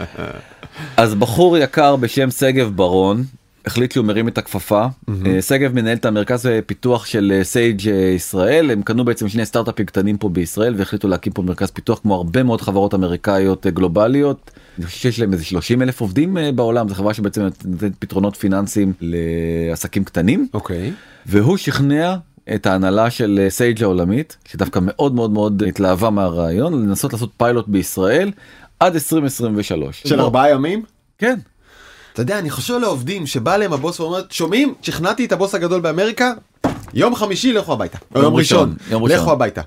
אז 0.97 1.15
בחור 1.15 1.57
יקר 1.57 1.95
בשם 1.95 2.31
שגב 2.31 2.71
ברון 2.75 3.23
החליט 3.65 3.91
שהוא 3.91 4.05
מרים 4.05 4.27
את 4.27 4.37
הכפפה 4.37 4.85
אה, 5.25 5.41
שגב 5.41 5.73
מנהל 5.73 5.97
את 5.97 6.05
המרכז 6.05 6.49
פיתוח 6.65 7.05
של 7.05 7.33
אה, 7.35 7.43
Sage 7.43 7.89
אה, 7.89 7.93
ישראל 7.95 8.71
הם 8.71 8.81
קנו 8.81 9.05
בעצם 9.05 9.29
שני 9.29 9.45
סטארט-אפים 9.45 9.85
קטנים 9.85 10.17
פה 10.17 10.29
בישראל 10.29 10.75
והחליטו 10.77 11.07
להקים 11.07 11.33
פה 11.33 11.41
מרכז 11.41 11.71
פיתוח 11.71 11.99
כמו 11.99 12.15
הרבה 12.15 12.43
מאוד 12.43 12.61
חברות 12.61 12.93
אמריקאיות 12.93 13.65
אה, 13.65 13.71
גלובליות. 13.71 14.51
אני 14.77 14.85
חושב 14.85 14.99
שיש 14.99 15.19
להם 15.19 15.33
איזה 15.33 15.45
30 15.45 15.81
אלף 15.81 16.01
עובדים 16.01 16.37
אה, 16.37 16.51
בעולם 16.51 16.89
זו 16.89 16.95
חברה 16.95 17.13
שבעצם 17.13 17.41
נותנת 17.41 17.95
פתרונות 17.99 18.35
פיננסיים 18.35 18.93
לעסקים 19.01 20.03
קטנים 20.03 20.47
אוקיי. 20.53 20.91
והוא 21.25 21.57
שכנע 21.57 22.15
את 22.55 22.65
ההנהלה 22.65 23.09
של 23.09 23.39
אה, 23.43 23.49
סייג' 23.49 23.83
העולמית 23.83 24.37
שדווקא 24.45 24.79
מאוד 24.81 25.15
מאוד 25.15 25.31
מאוד 25.31 25.63
התלהבה 25.67 26.09
מהרעיון 26.09 26.73
לנסות 26.73 27.13
לעשות 27.13 27.31
פיילוט 27.37 27.67
בישראל 27.67 28.31
עד 28.79 28.93
2023. 28.93 30.01
של 30.05 30.21
ארבעה 30.21 30.51
ימים? 30.51 30.83
כן. 31.17 31.39
אתה 32.13 32.21
יודע, 32.21 32.39
אני 32.39 32.49
חושב 32.49 32.73
לעובדים 32.73 33.27
שבא 33.27 33.57
להם 33.57 33.73
הבוס 33.73 33.99
ואומר, 33.99 34.21
שומעים? 34.29 34.73
שכנעתי 34.81 35.25
את 35.25 35.31
הבוס 35.31 35.55
הגדול 35.55 35.81
באמריקה, 35.81 36.33
יום 36.93 37.15
חמישי 37.15 37.53
לכו 37.53 37.73
הביתה. 37.73 37.97
או 38.15 38.21
יום 38.21 38.35
ראשון, 38.35 38.75
יום 38.91 39.03
ראשון. 39.03 39.19
לכו 39.19 39.31
הביתה. 39.31 39.61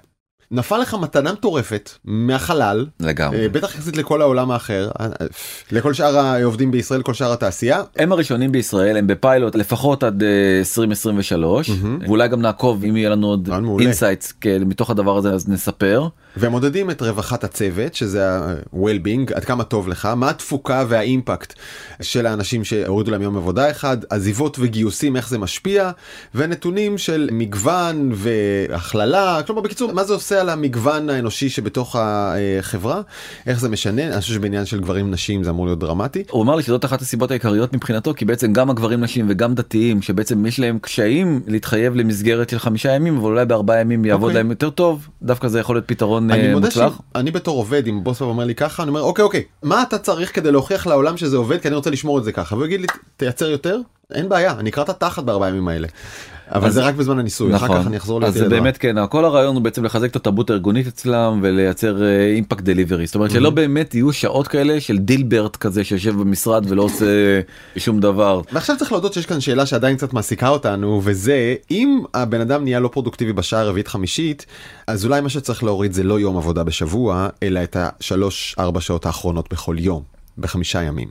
נפל 0.53 0.79
לך 0.79 0.95
מתנה 0.95 1.33
מטורפת 1.33 1.91
מהחלל, 2.05 2.87
לגמרי. 3.01 3.43
אה, 3.43 3.49
בטח 3.49 3.75
יחסית 3.75 3.97
לכל 3.97 4.23
העולם 4.23 4.51
האחר, 4.51 4.91
אה, 5.01 5.07
אה, 5.07 5.27
לכל 5.73 5.95
שאר 5.95 6.19
העובדים 6.19 6.71
בישראל, 6.71 7.03
כל 7.03 7.15
שאר 7.15 7.33
התעשייה. 7.33 7.83
הם 7.97 8.13
הראשונים 8.13 8.53
בישראל 8.53 8.97
הם 8.97 9.07
בפיילוט 9.07 9.55
לפחות 9.55 10.03
עד 10.03 10.23
אה, 10.23 10.59
2023 10.59 11.71
ואולי 12.07 12.29
גם 12.29 12.43
נעקוב 12.43 12.85
אם 12.85 12.97
יהיה 12.97 13.11
לנו 13.11 13.27
עוד. 13.27 13.49
insights 13.81 14.33
מתוך 14.67 14.91
הדבר 14.91 15.17
הזה 15.17 15.33
אז 15.33 15.49
נספר. 15.49 16.09
ומודדים 16.37 16.91
את 16.91 17.03
רווחת 17.03 17.45
הצוות, 17.45 17.95
שזה 17.95 18.31
ה-well-being, 18.31 19.35
עד 19.35 19.45
כמה 19.45 19.65
טוב 19.65 19.89
לך, 19.89 20.07
מה 20.17 20.31
התפוקה 20.31 20.85
וה 20.89 21.05
impact 21.05 21.55
של 22.03 22.27
האנשים 22.27 22.65
שהורידו 22.65 23.11
להם 23.11 23.23
יום 23.23 23.37
עבודה 23.37 23.71
אחד, 23.71 23.97
עזיבות 24.11 24.57
וגיוסים, 24.61 25.17
איך 25.17 25.29
זה 25.29 25.39
משפיע, 25.39 25.91
ונתונים 26.35 26.99
של 26.99 27.29
מגוון 27.33 28.13
והכללה, 28.15 29.41
כלומר 29.47 29.63
בקיצור, 29.63 29.93
מה 29.93 30.05
זה 30.05 30.13
עושה 30.13 30.41
על 30.41 30.49
המגוון 30.49 31.11
האנושי 31.11 31.49
שבתוך 31.49 31.97
החברה, 31.99 33.01
איך 33.47 33.61
זה 33.61 33.69
משנה, 33.69 34.07
אני 34.07 34.21
חושב 34.21 34.35
שבעניין 34.35 34.65
של 34.65 34.81
גברים 34.81 35.11
נשים 35.11 35.45
זה 35.45 35.51
אמור 35.51 35.67
להיות 35.67 35.79
דרמטי. 35.79 36.23
הוא 36.31 36.43
אמר 36.43 36.57
לי 36.57 36.63
שזאת 36.63 36.85
אחת 36.85 37.01
הסיבות 37.01 37.31
העיקריות 37.31 37.75
מבחינתו, 37.75 38.15
כי 38.15 38.25
בעצם 38.25 38.53
גם 38.53 38.71
הגברים 38.71 39.01
נשים 39.01 39.27
וגם 39.29 39.55
דתיים, 39.55 40.03
שבעצם 40.03 40.47
יש 40.47 40.61
להם 40.61 40.79
קשיים 40.79 41.41
להתחייב 41.47 41.95
למסגרת 41.95 42.51
של 42.51 42.59
חמישה 42.59 42.93
ימים, 42.93 43.17
אבל 43.17 43.25
אולי 43.27 43.45
בארבעה 43.45 43.81
ימים 43.81 44.05
יעבוד 44.05 44.23
okay. 44.23 44.33
אוקיי. 44.33 44.43
להם 44.43 44.51
יותר 44.51 44.71
טוב, 44.71 45.09
דווקא 45.23 45.49
זה 45.49 45.61
יכול 45.61 45.77
להיות 45.77 45.89
פתרון 45.89 46.22
אני 46.31 46.55
uh, 46.55 46.59
מוצלח. 46.59 47.01
אני 47.15 47.31
בתור 47.31 47.59
עובד, 47.59 47.87
אם 47.87 48.05
בוס 48.05 48.21
אומר 48.21 48.45
לי 48.45 48.55
ככה, 48.55 48.83
אני 48.83 48.89
אומר 48.89 49.01
אוקיי 49.01 49.23
אוקיי, 49.23 49.45
מה 49.63 49.83
אתה 49.83 49.99
צריך 49.99 50.35
כדי 50.35 50.53
להוכיח 50.53 50.87
לעולם 50.87 51.17
שזה 51.17 51.37
עובד, 51.37 51.61
כי 51.61 51.69
אני 51.69 51.77
רוצה 51.77 51.91
לשמור 51.91 52.19
את 52.19 52.25
זה 52.25 52.33
ככה, 52.33 52.55
והוא 52.55 52.67
יגיד 52.67 52.81
לי 52.81 52.87
תייצר 53.17 53.51
יותר, 53.51 53.81
אין 54.15 54.29
בעיה, 54.29 54.53
אני 54.59 54.71
אקרא 54.71 54.83
את 54.83 54.89
התחת 54.89 55.23
בארבעה 55.23 55.49
ימים 55.49 55.69
האלה. 55.69 55.89
אבל 56.49 56.71
זה 56.71 56.83
רק 56.83 56.95
בזמן 56.95 57.19
הניסוי, 57.19 57.53
נכון, 57.53 57.71
אחר 57.71 57.81
כך 57.81 57.87
אני 57.87 57.97
אחזור 57.97 58.21
לזה. 58.21 58.29
אז 58.29 58.35
זה 58.35 58.49
באמת 58.49 58.77
כן, 58.77 58.97
כל 59.11 59.25
הרעיון 59.25 59.55
הוא 59.55 59.63
בעצם 59.63 59.85
לחזק 59.85 60.11
את 60.11 60.17
התרבות 60.17 60.51
הארגונית 60.51 60.87
אצלם 60.87 61.41
ולייצר 61.43 62.03
אימפקט 62.35 62.61
uh, 62.61 62.67
דליברי, 62.67 63.07
זאת 63.07 63.15
אומרת 63.15 63.31
שלא 63.31 63.51
באמת 63.51 63.95
יהיו 63.95 64.13
שעות 64.13 64.49
כאלה 64.49 64.81
של 64.81 64.99
דילברט 64.99 65.57
כזה 65.57 65.85
שיושב 65.85 66.15
במשרד 66.15 66.65
ולא 66.69 66.83
עושה 66.83 67.41
שום 67.77 68.01
דבר. 68.01 68.41
ועכשיו 68.53 68.77
צריך 68.79 68.93
להודות 68.93 69.13
שיש 69.13 69.27
כאן 69.27 69.41
שאלה 69.41 69.67
שעדיין 69.67 69.97
קצת 69.97 70.13
מעסיקה 70.13 70.49
אותנו 70.49 71.01
וזה 71.05 71.55
אם 71.71 72.01
הבן 72.15 72.41
אדם 72.41 72.65
נהיה 72.65 72.81
לא 72.81 72.89
פרודוקטיבי 72.89 73.33
בשעה 73.33 73.61
הרביעית 73.61 73.89
חמישית 73.89 74.47
אז 74.87 75.05
אולי 75.05 75.21
מה 75.21 75.29
שצריך 75.29 75.65
להוריד 75.65 75.93
זה 75.93 76.03
לא 76.03 76.21
יום 76.21 76.37
עבודה 76.37 76.65
בשבוע 76.65 77.29
אלא 77.43 77.63
את 77.63 77.77
השלוש 77.81 78.57
ארבע 78.59 78.81
שעות 78.81 79.07
האחרונות 79.07 79.53
בכל 79.53 79.77
יום. 79.79 80.12
בחמישה 80.39 80.83
ימים. 80.83 81.09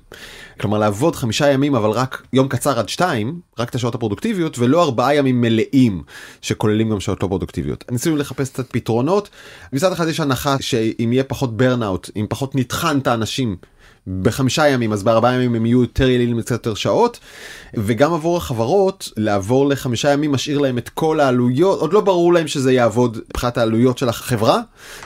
כלומר 0.59 0.77
לעבוד 0.77 1.15
חמישה 1.15 1.51
ימים 1.51 1.75
אבל 1.75 1.89
רק 1.89 2.23
יום 2.33 2.47
קצר 2.47 2.79
עד 2.79 2.89
שתיים, 2.89 3.39
רק 3.59 3.69
את 3.69 3.75
השעות 3.75 3.95
הפרודוקטיביות 3.95 4.59
ולא 4.59 4.83
ארבעה 4.83 5.15
ימים 5.15 5.41
מלאים 5.41 6.03
שכוללים 6.41 6.89
גם 6.89 6.99
שעות 6.99 7.23
לא 7.23 7.27
פרודוקטיביות. 7.27 7.85
ניסינו 7.91 8.17
לחפש 8.17 8.49
קצת 8.49 8.71
פתרונות. 8.71 9.29
מצד 9.73 9.91
אחד 9.91 10.07
יש 10.07 10.19
הנחה 10.19 10.55
שאם 10.59 11.13
יהיה 11.13 11.23
פחות 11.23 11.57
ברנאוט, 11.57 12.09
אם 12.15 12.25
פחות 12.29 12.55
נטחן 12.55 12.97
את 12.97 13.07
האנשים 13.07 13.55
בחמישה 14.07 14.67
ימים 14.67 14.93
אז 14.93 15.03
בארבעה 15.03 15.33
ימים 15.33 15.55
הם 15.55 15.65
יהיו 15.65 15.81
יותר 15.81 16.09
יעילים 16.09 16.41
קצת 16.41 16.51
יותר 16.51 16.73
שעות 16.73 17.19
וגם 17.73 18.13
עבור 18.13 18.37
החברות 18.37 19.09
לעבור 19.17 19.69
לחמישה 19.69 20.13
ימים 20.13 20.31
משאיר 20.31 20.57
להם 20.59 20.77
את 20.77 20.89
כל 20.89 21.19
העלויות 21.19 21.79
עוד 21.79 21.93
לא 21.93 22.01
ברור 22.01 22.33
להם 22.33 22.47
שזה 22.47 22.73
יעבוד 22.73 23.17
מבחינת 23.29 23.57
העלויות 23.57 23.97
של 23.97 24.09
החברה 24.09 24.59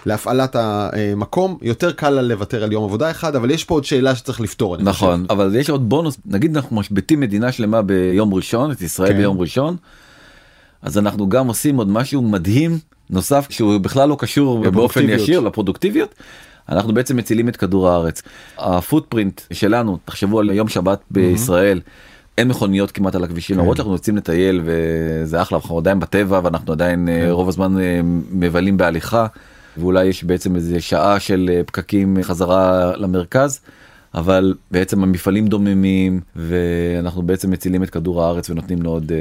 להפעלת 0.05 0.55
המקום 0.59 1.57
יותר 1.61 1.91
קל 1.91 2.09
לה 2.09 2.21
לוותר 2.21 2.63
על 2.63 2.71
יום 2.71 2.83
עבודה 2.83 3.11
אחד 3.11 3.35
אבל 3.35 3.51
יש 3.51 3.63
פה 3.63 3.73
עוד 3.73 3.85
שאלה 3.85 4.15
שצריך 4.15 4.41
לפתור 4.41 4.77
נכון 4.77 5.21
חושב. 5.21 5.31
אבל 5.31 5.55
יש 5.55 5.69
עוד 5.69 5.89
בונוס 5.89 6.17
נגיד 6.25 6.55
אנחנו 6.55 6.75
משבטים 6.75 7.19
מדינה 7.19 7.51
שלמה 7.51 7.81
ביום 7.81 8.33
ראשון 8.33 8.71
את 8.71 8.81
ישראל 8.81 9.11
כן. 9.11 9.17
ביום 9.17 9.39
ראשון 9.39 9.75
אז 10.81 10.97
אנחנו 10.97 11.29
גם 11.29 11.47
עושים 11.47 11.77
עוד 11.77 11.89
משהו 11.89 12.21
מדהים 12.21 12.79
נוסף 13.09 13.47
שהוא 13.49 13.77
בכלל 13.77 14.09
לא 14.09 14.15
קשור 14.19 14.69
באופן 14.69 15.09
ישיר 15.09 15.39
לפרודוקטיביות. 15.39 16.15
אנחנו 16.69 16.93
בעצם 16.93 17.17
מצילים 17.17 17.49
את 17.49 17.55
כדור 17.55 17.89
הארץ. 17.89 18.21
הפוטפרינט 18.57 19.41
שלנו, 19.53 19.97
תחשבו 20.05 20.39
על 20.39 20.49
יום 20.49 20.67
שבת 20.67 20.99
בישראל. 21.11 21.81
אין 22.37 22.47
מכוניות 22.47 22.91
כמעט 22.91 23.15
על 23.15 23.23
הכבישים 23.23 23.57
למרות 23.57 23.73
כן. 23.73 23.77
שאנחנו 23.77 23.93
יוצאים 23.93 24.17
לטייל 24.17 24.61
וזה 24.65 25.41
אחלה 25.41 25.57
אנחנו 25.57 25.77
עדיין 25.77 25.99
בטבע 25.99 26.41
ואנחנו 26.43 26.73
עדיין 26.73 27.09
אה, 27.09 27.21
כן. 27.25 27.29
רוב 27.29 27.49
הזמן 27.49 27.79
אה, 27.79 27.99
מבלים 28.31 28.77
בהליכה 28.77 29.27
ואולי 29.77 30.05
יש 30.05 30.23
בעצם 30.23 30.55
איזה 30.55 30.81
שעה 30.81 31.19
של 31.19 31.49
אה, 31.53 31.61
פקקים 31.65 32.17
חזרה 32.21 32.91
למרכז 32.97 33.59
אבל 34.15 34.53
בעצם 34.71 35.03
המפעלים 35.03 35.47
דוממים 35.47 36.21
ואנחנו 36.35 37.21
בעצם 37.21 37.51
מצילים 37.51 37.83
את 37.83 37.89
כדור 37.89 38.23
הארץ 38.23 38.49
ונותנים 38.49 38.81
לו 38.81 38.89
עוד 38.89 39.11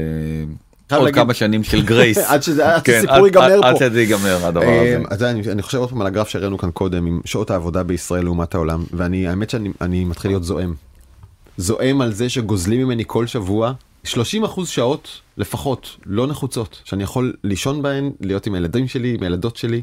עוד 0.93 1.11
כמה 1.15 1.35
שנים 1.35 1.65
של 1.65 1.83
גרייס 1.83 2.19
עד 2.31 2.43
שהסיפור 2.43 2.85
כן, 2.85 3.25
ייגמר 3.25 3.61
פה 3.63 3.69
עד 3.69 3.77
שזה 3.77 4.01
ייגמר 4.01 4.47
הדבר 4.47 4.81
הזה. 5.11 5.31
אני 5.31 5.63
חושב 5.63 5.79
עוד 5.79 5.91
פעם 5.91 6.01
על 6.01 6.07
הגרף 6.07 6.29
שהראינו 6.29 6.59
כאן 6.59 6.71
קודם 6.71 7.07
עם 7.07 7.21
שעות 7.25 7.51
העבודה 7.51 7.83
בישראל 7.83 8.25
לעומת 8.25 8.55
העולם 8.55 8.85
ואני 8.93 9.29
האמת 9.29 9.51
שאני 9.51 10.05
מתחיל 10.05 10.31
להיות 10.31 10.45
זועם. 10.45 10.75
זועם 11.57 12.01
על 12.01 12.13
זה 12.13 12.29
שגוזלים 12.29 12.81
ממני 12.81 13.05
כל 13.07 13.27
שבוע 13.27 13.73
30 14.05 14.45
אחוז 14.45 14.69
שעות 14.69 15.21
לפחות 15.37 15.97
לא 16.07 16.27
נחוצות 16.27 16.83
שאני 16.85 17.03
יכול 17.03 17.33
לישון 17.45 17.83
בהן 17.83 18.11
להיות 18.21 18.47
עם 18.47 18.55
הילדים 18.55 18.89
שלי 18.89 19.15
עם 19.15 19.23
הילדות 19.23 19.57
שלי. 19.57 19.83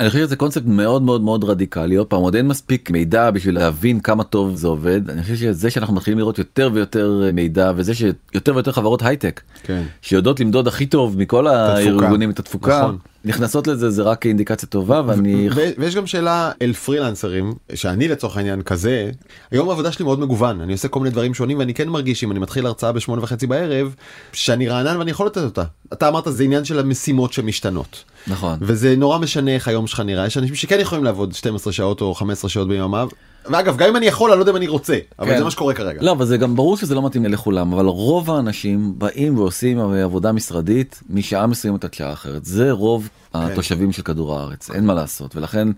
אני 0.00 0.10
חושב 0.10 0.20
שזה 0.20 0.36
קונספט 0.36 0.64
מאוד 0.66 1.02
מאוד 1.02 1.20
מאוד 1.20 1.44
רדיקלי 1.44 1.96
עוד 1.96 2.06
פעם 2.06 2.20
עוד 2.20 2.34
אין 2.34 2.48
מספיק 2.48 2.90
מידע 2.90 3.30
בשביל 3.30 3.54
להבין 3.54 4.00
כמה 4.00 4.24
טוב 4.24 4.54
זה 4.54 4.68
עובד 4.68 5.10
אני 5.10 5.22
חושב 5.22 5.36
שזה 5.36 5.70
שאנחנו 5.70 5.94
מתחילים 5.94 6.18
לראות 6.18 6.38
יותר 6.38 6.70
ויותר 6.72 7.30
מידע 7.32 7.72
וזה 7.76 7.94
שיותר 7.94 8.54
ויותר 8.54 8.72
חברות 8.72 9.02
הייטק 9.02 9.40
כן. 9.62 9.82
שיודעות 10.02 10.40
למדוד 10.40 10.68
הכי 10.68 10.86
טוב 10.86 11.18
מכל 11.18 11.46
הארגונים 11.46 12.30
את 12.30 12.38
התפוקה. 12.38 12.78
נכון. 12.78 12.98
נכנסות 13.24 13.66
לזה 13.66 13.90
זה 13.90 14.02
רק 14.02 14.26
אינדיקציה 14.26 14.68
טובה 14.68 15.02
ואני 15.06 15.48
ויש 15.78 15.96
גם 15.96 16.06
שאלה 16.06 16.52
אל 16.62 16.72
פרילנסרים 16.72 17.54
שאני 17.74 18.08
לצורך 18.08 18.36
העניין 18.36 18.62
כזה 18.62 19.10
היום 19.50 19.68
העבודה 19.68 19.92
שלי 19.92 20.04
מאוד 20.04 20.20
מגוון 20.20 20.60
אני 20.60 20.72
עושה 20.72 20.88
כל 20.88 21.00
מיני 21.00 21.10
דברים 21.10 21.34
שונים 21.34 21.58
ואני 21.58 21.74
כן 21.74 21.88
מרגיש 21.88 22.24
אם 22.24 22.30
אני 22.30 22.38
מתחיל 22.38 22.66
הרצאה 22.66 22.92
בשמונה 22.92 23.22
וחצי 23.22 23.46
בערב 23.46 23.94
שאני 24.32 24.68
רענן 24.68 24.89
ואני 24.98 25.10
יכול 25.10 25.26
לתת 25.26 25.42
אותה 25.42 25.64
אתה 25.92 26.08
אמרת 26.08 26.24
זה 26.26 26.44
עניין 26.44 26.64
של 26.64 26.78
המשימות 26.78 27.32
שמשתנות 27.32 28.04
נכון 28.26 28.58
וזה 28.60 28.96
נורא 28.96 29.18
משנה 29.18 29.54
איך 29.54 29.68
היום 29.68 29.86
שלך 29.86 30.00
נראה 30.00 30.26
יש 30.26 30.38
אנשים 30.38 30.54
שכן 30.54 30.80
יכולים 30.80 31.04
לעבוד 31.04 31.34
12 31.34 31.72
שעות 31.72 32.00
או 32.00 32.14
15 32.14 32.50
שעות 32.50 32.68
ביממה 32.68 33.04
ואגב 33.46 33.76
גם 33.76 33.88
אם 33.88 33.96
אני 33.96 34.06
יכול 34.06 34.30
אני 34.30 34.38
לא 34.38 34.42
יודע 34.42 34.52
אם 34.52 34.56
אני 34.56 34.68
רוצה 34.68 34.98
אבל 35.18 35.28
כן. 35.28 35.38
זה 35.38 35.44
מה 35.44 35.50
שקורה 35.50 35.74
כרגע. 35.74 36.02
לא 36.02 36.12
אבל 36.12 36.26
זה 36.26 36.36
גם 36.36 36.56
ברור 36.56 36.76
שזה 36.76 36.94
לא 36.94 37.06
מתאים 37.06 37.24
לכולם 37.24 37.72
אבל 37.72 37.86
רוב 37.86 38.30
האנשים 38.30 38.94
באים 38.98 39.38
ועושים 39.38 39.80
עבודה 39.80 40.32
משרדית 40.32 41.00
משעה 41.10 41.46
מסוימת 41.46 41.84
עד 41.84 41.94
שעה 41.94 42.12
אחרת 42.12 42.44
זה 42.44 42.72
רוב 42.72 43.08
כן. 43.32 43.38
התושבים 43.38 43.92
של 43.92 44.02
כדור 44.02 44.38
הארץ 44.38 44.70
אין 44.70 44.86
מה 44.86 44.94
לעשות 44.94 45.36
ולכן 45.36 45.68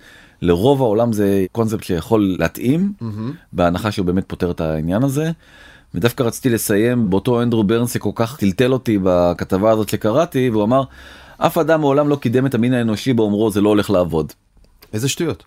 לרוב 0.43 0.83
העולם 0.83 1.13
זה 1.13 1.47
קונספט 1.53 1.83
שיכול 1.83 2.37
להתאים 2.39 2.93
mm-hmm. 3.01 3.05
בהנחה 3.53 3.93
שהוא 3.93 4.07
באמת 4.07 4.25
פותר 4.27 4.51
את 4.51 4.61
העניין 4.61 5.03
הזה. 5.03 5.31
ודווקא 5.95 6.23
רציתי 6.23 6.51
לסיים 6.51 7.11
באותו 7.11 7.43
אנדרו 7.43 7.65
ברנס 7.65 7.95
שכל 7.95 8.11
כך 8.15 8.37
טלטל 8.37 8.73
אותי 8.73 8.99
בכתבה 9.03 9.71
הזאת 9.71 9.89
שקראתי 9.89 10.51
והוא 10.51 10.65
אמר 10.65 10.83
אף 11.39 11.59
אדם 11.59 11.81
מעולם 11.81 12.09
לא 12.09 12.17
קידם 12.17 12.47
את 12.47 12.55
המין 12.55 12.75
האנושי 12.75 13.13
באומרו 13.13 13.51
זה 13.51 13.61
לא 13.61 13.69
הולך 13.69 13.91
לעבוד. 13.91 14.33
איזה 14.93 15.09
שטויות. 15.09 15.45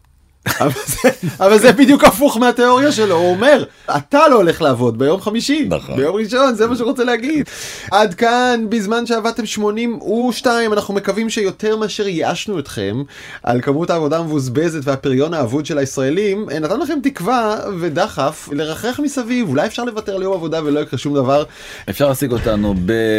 אבל 1.39 1.57
זה 1.57 1.71
בדיוק 1.71 2.03
הפוך 2.03 2.37
מהתיאוריה 2.37 2.91
שלו 2.91 3.15
הוא 3.15 3.31
אומר 3.31 3.63
אתה 3.97 4.27
לא 4.27 4.35
הולך 4.35 4.61
לעבוד 4.61 4.99
ביום 4.99 5.21
חמישי 5.21 5.67
נכון. 5.69 5.95
ביום 5.95 6.15
ראשון 6.15 6.55
זה 6.55 6.67
מה 6.67 6.75
שהוא 6.75 6.87
רוצה 6.89 7.03
להגיד 7.03 7.49
עד 7.91 8.13
כאן 8.13 8.65
בזמן 8.69 9.05
שעבדתם 9.05 9.45
82 9.45 10.73
אנחנו 10.73 10.93
מקווים 10.93 11.29
שיותר 11.29 11.77
מאשר 11.77 12.07
ייאשנו 12.07 12.59
אתכם 12.59 13.03
על 13.43 13.61
כמות 13.61 13.89
העבודה 13.89 14.17
המבוזבזת 14.17 14.81
והפריון 14.83 15.33
האבוד 15.33 15.65
של 15.65 15.77
הישראלים 15.77 16.49
נתן 16.61 16.79
לכם 16.79 16.99
תקווה 17.03 17.59
ודחף 17.79 18.49
לרחח 18.51 18.99
מסביב 19.03 19.49
אולי 19.49 19.67
אפשר 19.67 19.83
לוותר 19.83 20.15
על 20.15 20.21
יום 20.21 20.33
עבודה 20.33 20.63
ולא 20.63 20.79
יקרה 20.79 20.99
שום 20.99 21.13
דבר. 21.13 21.43
אפשר 21.89 22.07
להשיג 22.07 22.31
אותנו 22.31 22.73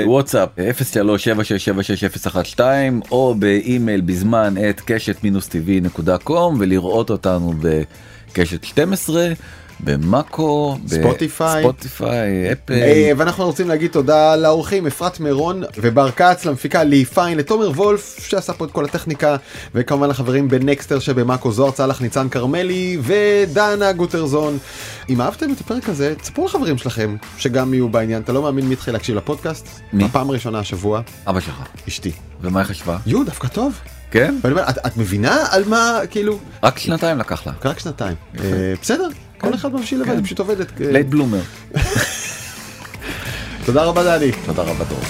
בוואטסאפ 0.05 0.49
0377661012 2.57 2.61
או 3.11 3.35
באימייל 3.39 4.01
בזמן 4.01 4.55
at 4.71 4.81
קשת 4.81 5.25
מינוס 5.25 5.49
TV 5.49 5.81
נקודה 5.81 6.19
com 6.19 6.57
ולראות 6.61 7.11
אותנו 7.17 7.55
בקשת 8.33 8.65
12. 8.65 9.33
במאקו, 9.81 10.79
ספוטיפיי, 10.87 11.63
ספוטיפיי, 11.63 12.53
אפל. 12.53 12.73
אה, 12.75 13.11
ואנחנו 13.17 13.45
רוצים 13.45 13.69
להגיד 13.69 13.91
תודה 13.91 14.37
לאורחים 14.37 14.87
אפרת 14.87 15.21
מירון 15.21 15.63
ובר 15.77 16.11
כץ, 16.11 16.45
למפיקה 16.45 16.85
לי 16.85 17.05
פיין, 17.05 17.39
לתומר 17.39 17.71
וולף 17.71 18.27
שעשה 18.29 18.53
פה 18.53 18.65
את 18.65 18.71
כל 18.71 18.85
הטכניקה, 18.85 19.37
וכמובן 19.75 20.09
לחברים 20.09 20.49
בנקסטר 20.49 20.99
שבמאקו 20.99 21.53
זוהר 21.53 21.71
צלח 21.71 22.01
ניצן 22.01 22.29
כרמלי 22.29 22.99
ודנה 23.03 23.93
גוטרזון. 23.93 24.59
אם 25.09 25.21
אהבתם 25.21 25.53
את 25.53 25.61
הפרק 25.61 25.89
הזה, 25.89 26.15
תספרו 26.15 26.47
לחברים 26.47 26.79
שלכם 26.79 27.17
שגם 27.39 27.75
יהיו 27.75 27.89
בעניין, 27.89 28.23
אתה 28.23 28.33
לא 28.33 28.43
מאמין 28.43 28.67
מי 28.67 28.75
התחיל 28.75 28.95
להקשיב 28.95 29.17
לפודקאסט? 29.17 29.69
מי? 29.93 30.05
בפעם 30.05 30.31
הראשונה 30.31 30.59
השבוע. 30.59 31.01
אבא 31.27 31.41
שלך. 31.41 31.63
אשתי. 31.89 32.13
ומה 32.41 32.61
היא 32.61 32.67
חשבה? 32.67 32.99
יו, 33.07 33.25
דווקא 33.25 33.49
טוב. 33.49 33.81
כן? 34.11 34.35
ואני 34.43 34.55
אומר, 34.55 34.69
את, 34.69 34.79
את 34.87 34.97
מבינה 34.97 35.45
על 35.51 35.65
מה, 35.67 36.01
כאילו... 36.11 36.39
רק 36.63 36.79
שנתיים 36.79 37.19
לקח 37.19 37.47
לה. 37.47 37.53
רק 37.65 37.79
שנתיים. 37.79 38.17
אה, 38.41 38.75
בסדר, 38.83 39.09
כל 39.39 39.55
אחד 39.55 39.75
מבשיל 39.75 40.01
לבד, 40.01 40.11
היא 40.11 40.25
פשוט 40.25 40.39
עובדת. 40.39 40.73
late 40.81 41.07
bloomer. 41.07 41.43
תודה 43.67 43.83
רבה 43.83 44.05
דני. 44.05 44.33
תודה 44.47 44.63
רבה 44.63 44.85
דור. 44.85 45.01